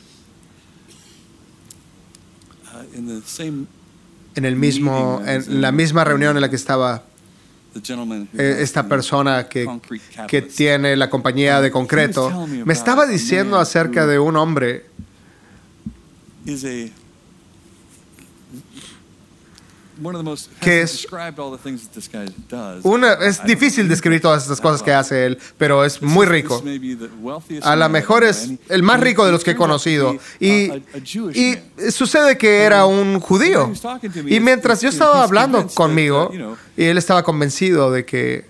[4.35, 7.03] En el mismo en la misma reunión en la que estaba
[8.33, 9.67] esta persona que,
[10.27, 12.47] que tiene la compañía de concreto.
[12.47, 14.85] me estaba diciendo acerca de un hombre
[20.59, 21.07] que es
[22.83, 26.61] una es difícil describir todas estas cosas que hace él, pero es muy rico.
[27.63, 30.17] A lo mejor es el más rico de los que he conocido.
[30.39, 30.69] Y,
[31.33, 31.57] y
[31.91, 33.71] sucede que era un judío.
[34.35, 36.29] Y mientras yo estaba hablando conmigo,
[36.77, 38.45] y él estaba convencido de que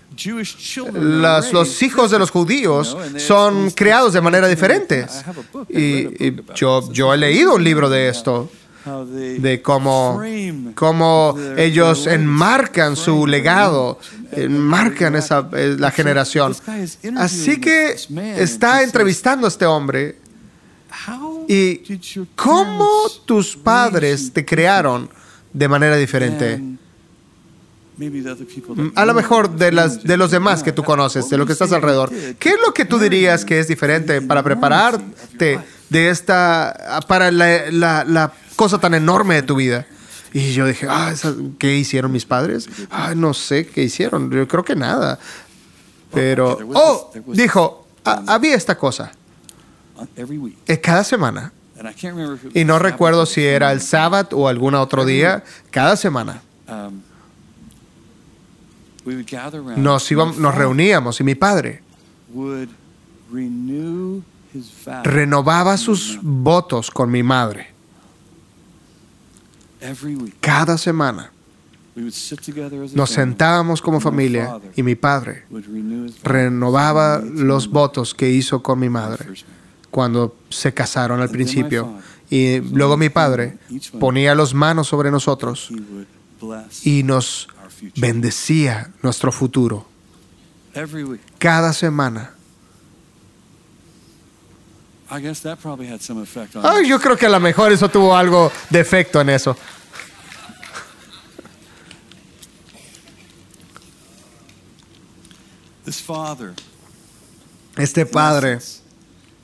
[1.20, 5.06] las- los hijos de los judíos son creados de manera diferente.
[5.68, 8.50] Y, y yo, yo he leído un libro de esto,
[8.86, 10.22] de cómo,
[10.74, 13.98] cómo ellos enmarcan su legado,
[14.30, 16.54] enmarcan esa, eh, la generación.
[17.16, 17.96] Así que
[18.36, 20.16] está entrevistando a este hombre
[21.48, 21.80] y
[22.36, 22.88] cómo
[23.24, 25.10] tus padres te crearon
[25.52, 26.62] de manera diferente.
[28.94, 31.72] A lo mejor de, las, de los demás que tú conoces, de lo que estás
[31.72, 32.12] alrededor.
[32.38, 35.58] ¿Qué es lo que tú dirías que es diferente para prepararte
[35.90, 39.86] de esta, para la, la- la cosa tan enorme de tu vida?
[40.32, 41.14] Y yo dije, ah,
[41.58, 42.68] ¿qué hicieron mis padres?
[42.90, 45.18] Ah, no sé qué hicieron, yo creo que nada.
[46.12, 49.12] Pero, oh, dijo, "Ah, había esta cosa.
[50.66, 51.52] Eh, Cada semana,
[52.54, 56.42] y no recuerdo si era el sábado o algún otro día, cada semana
[59.76, 61.82] nos, íbamos, nos reuníamos y mi padre
[65.04, 67.76] renovaba sus votos con mi madre
[70.40, 71.30] cada semana.
[72.94, 75.44] nos sentábamos como familia y mi padre
[76.22, 79.26] renovaba los votos que hizo con mi madre
[79.90, 81.98] cuando se casaron al principio.
[82.28, 83.58] Y luego mi padre
[84.00, 85.70] ponía las manos sobre nosotros
[86.82, 87.48] y nos
[87.96, 89.86] bendecía nuestro futuro.
[91.38, 92.35] Cada semana.
[95.08, 96.88] I guess that probably had some effect on Ay, us.
[96.88, 99.56] yo creo que a lo mejor eso tuvo algo de efecto en eso.
[105.84, 106.54] This father
[107.76, 108.58] Este padre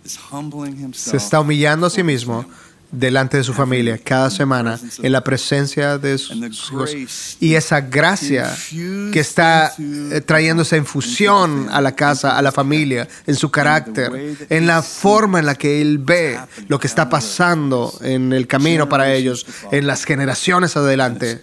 [0.05, 2.45] is humbling se himself está humillando a sí mismo.
[2.93, 7.37] Delante de su familia cada semana en la presencia de sus hijos.
[7.41, 13.09] Y esa gracia que está eh, trayendo esa infusión a la casa, a la familia,
[13.27, 16.39] en su carácter, en la forma en la que él ve
[16.69, 21.43] lo que está pasando en el camino para ellos, en las generaciones adelante,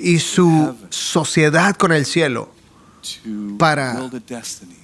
[0.00, 2.53] y su sociedad con el cielo
[3.58, 4.10] para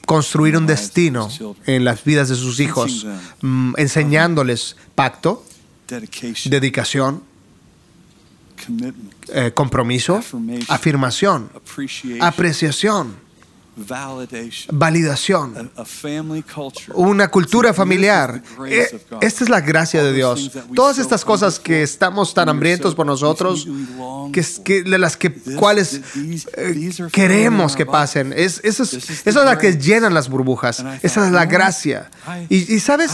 [0.07, 1.29] construir un destino
[1.66, 3.07] en las vidas de sus hijos,
[3.41, 5.45] mm, enseñándoles pacto,
[6.45, 7.23] dedicación,
[9.33, 10.23] eh, compromiso,
[10.68, 11.51] afirmación,
[12.21, 13.16] apreciación,
[14.73, 15.71] validación,
[16.95, 18.43] una cultura familiar.
[18.68, 18.89] Eh.
[19.21, 20.51] Esta es la gracia de Dios.
[20.75, 23.66] Todas estas cosas que estamos tan hambrientos por nosotros,
[24.33, 26.01] que, que- de las que cuales
[26.57, 28.33] eh, queremos que pasen.
[28.37, 30.85] Es, eso es, eso es la que llenan las burbujas.
[31.03, 32.11] Esa es la "No, gracia.
[32.49, 33.12] Y, y sabes,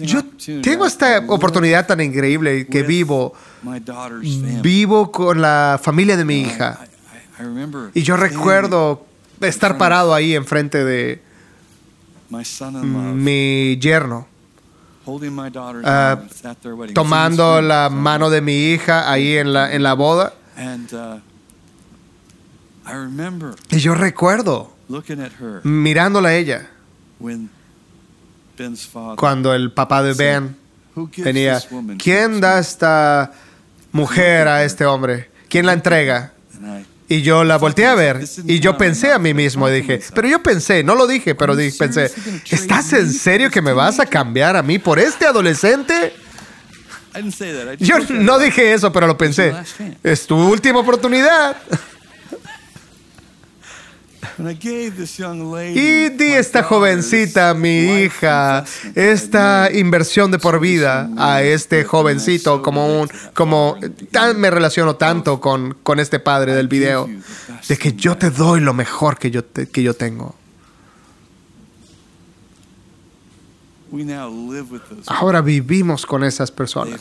[0.00, 0.22] yo
[0.62, 4.60] tengo esta oportunidad tan increíble que vivo, my daughter's family.
[4.62, 6.80] vivo con la familia de mi hija.
[7.94, 9.06] Y yo recuerdo
[9.48, 11.22] estar parado ahí enfrente de
[12.44, 14.26] son-in-law mi yerno,
[15.06, 16.94] wedding.
[16.94, 20.34] tomando la mano de mi hija ahí en la, en la boda.
[20.56, 21.20] Uh,
[22.84, 26.68] I remember Y yo recuerdo looking at her mirándola a ella
[29.16, 30.56] cuando el papá de Ben
[30.94, 31.08] to
[31.98, 33.32] ¿Quién da esta
[33.92, 35.30] mujer a este hombre?
[35.48, 36.32] ¿Quién la entrega?
[37.12, 40.42] Y yo la volteé a ver y yo pensé a mí mismo, dije, pero yo
[40.42, 42.10] pensé, no lo dije, pero dije, pensé,
[42.48, 46.14] ¿estás en serio que me vas a cambiar a mí por este adolescente?
[47.80, 49.52] Yo no dije eso, pero lo pensé.
[50.02, 51.54] Es tu última oportunidad.
[55.76, 58.64] Y di esta jovencita, mi hija,
[58.94, 63.76] esta inversión de por vida a este jovencito, como un, como
[64.10, 67.08] tan me relaciono tanto con, con este padre del video,
[67.68, 70.34] de que yo te doy lo mejor que yo, te- que yo tengo.
[75.08, 77.00] Ahora vivimos con esas personas.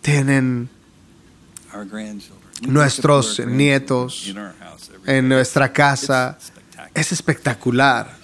[0.00, 0.68] Tienen
[2.62, 4.32] Nuestros nietos
[5.06, 6.36] en nuestra casa.
[6.38, 6.90] It's spectacular.
[6.94, 8.22] Es espectacular.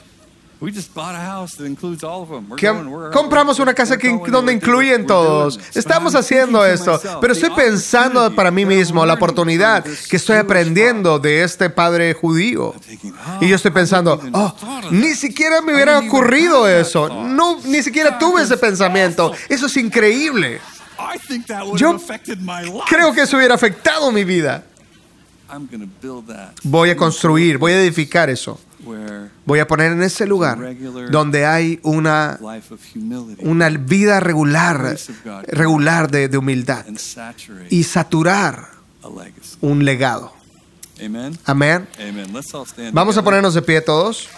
[0.61, 2.51] We just bought a house that includes all of them.
[2.51, 5.57] We're Que going, we're- compramos una casa que, donde incluyen todos.
[5.73, 10.37] Estamos haciendo esto, pero the estoy pensando opportunity para mí mismo la oportunidad que estoy
[10.39, 12.75] aprendiendo de este padre judío.
[12.75, 17.09] Oh, Y yo estoy I pensando, oh, ni siquiera me I hubiera ocurrido eso.
[17.09, 19.33] No, ni siquiera tuve ese pensamiento.
[19.49, 20.59] Eso es increíble.
[20.99, 22.83] I think that would Yo have affected my life.
[22.89, 24.65] Creo que eso hubiera afectado mi vida.
[24.65, 25.38] I'm going to build that
[26.63, 28.61] Voy a construir, voy a edificar eso.
[29.45, 30.59] Voy a poner en ese lugar
[31.11, 32.39] donde hay una,
[33.81, 34.97] vida regular,
[35.47, 36.87] regular de, de humildad
[37.71, 38.69] y saturar
[39.61, 40.33] un legado.
[41.45, 41.89] Amén.
[42.93, 44.29] Vamos a ponernos de pie todos.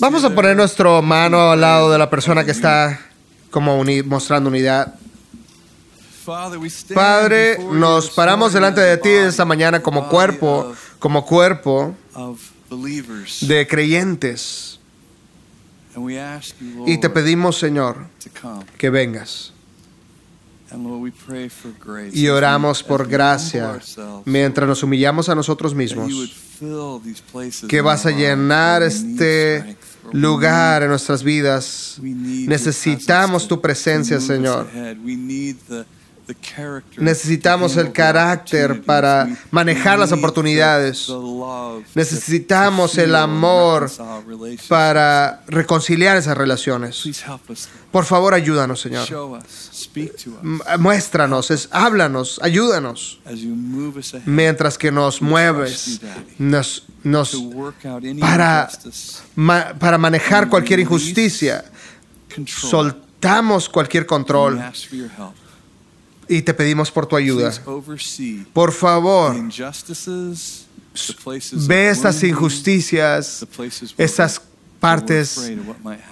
[0.00, 3.00] Vamos a poner nuestra mano al lado de la persona que está
[3.50, 4.94] como uni- mostrando unidad.
[6.94, 11.94] Padre, nos paramos delante de ti esta mañana como cuerpo, como cuerpo
[13.46, 14.80] de creyentes.
[16.86, 18.06] Y te pedimos, Señor,
[18.78, 19.52] que vengas.
[22.12, 23.78] Y oramos por gracia
[24.24, 26.10] mientras nos humillamos a nosotros mismos.
[27.68, 29.76] Que vas a llenar este
[30.12, 31.98] lugar en nuestras vidas.
[32.00, 34.68] Necesitamos tu presencia, Señor.
[37.04, 41.06] Necesitamos el carácter para manejar las oportunidades.
[41.94, 43.90] Necesitamos el amor
[44.68, 46.96] para reconciliar esas relaciones.
[47.92, 49.06] Por favor, ayúdanos, Señor.
[50.78, 53.20] Muéstranos, es, háblanos, ayúdanos.
[54.26, 56.00] Mientras que nos mueves,
[56.38, 57.34] nos, nos,
[58.20, 58.68] para-
[59.78, 61.64] para manejar cualquier injusticia.
[62.70, 64.58] Soltamos cualquier control
[66.28, 67.50] y te pedimos por tu ayuda.
[68.52, 69.34] Por favor,
[71.68, 73.44] ve estas injusticias,
[73.98, 74.40] estas
[74.80, 75.36] partes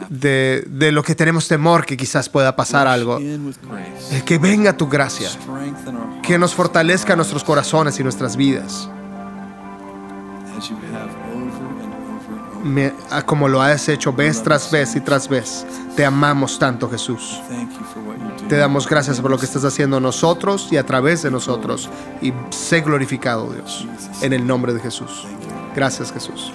[0.09, 3.19] de, de lo que tenemos temor que quizás pueda pasar algo.
[4.25, 5.29] Que venga tu gracia,
[6.23, 8.89] que nos fortalezca nuestros corazones y nuestras vidas.
[12.65, 15.67] Me- ah, como lo has hecho vez tras vez y tras vez.
[15.97, 17.41] Te amamos tanto, Jesús.
[18.53, 21.89] Te damos gracias por lo que estás haciendo en nosotros y a través de nosotros.
[22.21, 23.87] Y sé glorificado, Dios,
[24.21, 25.27] en el nombre de Jesús.
[25.75, 26.53] Gracias, Jesús.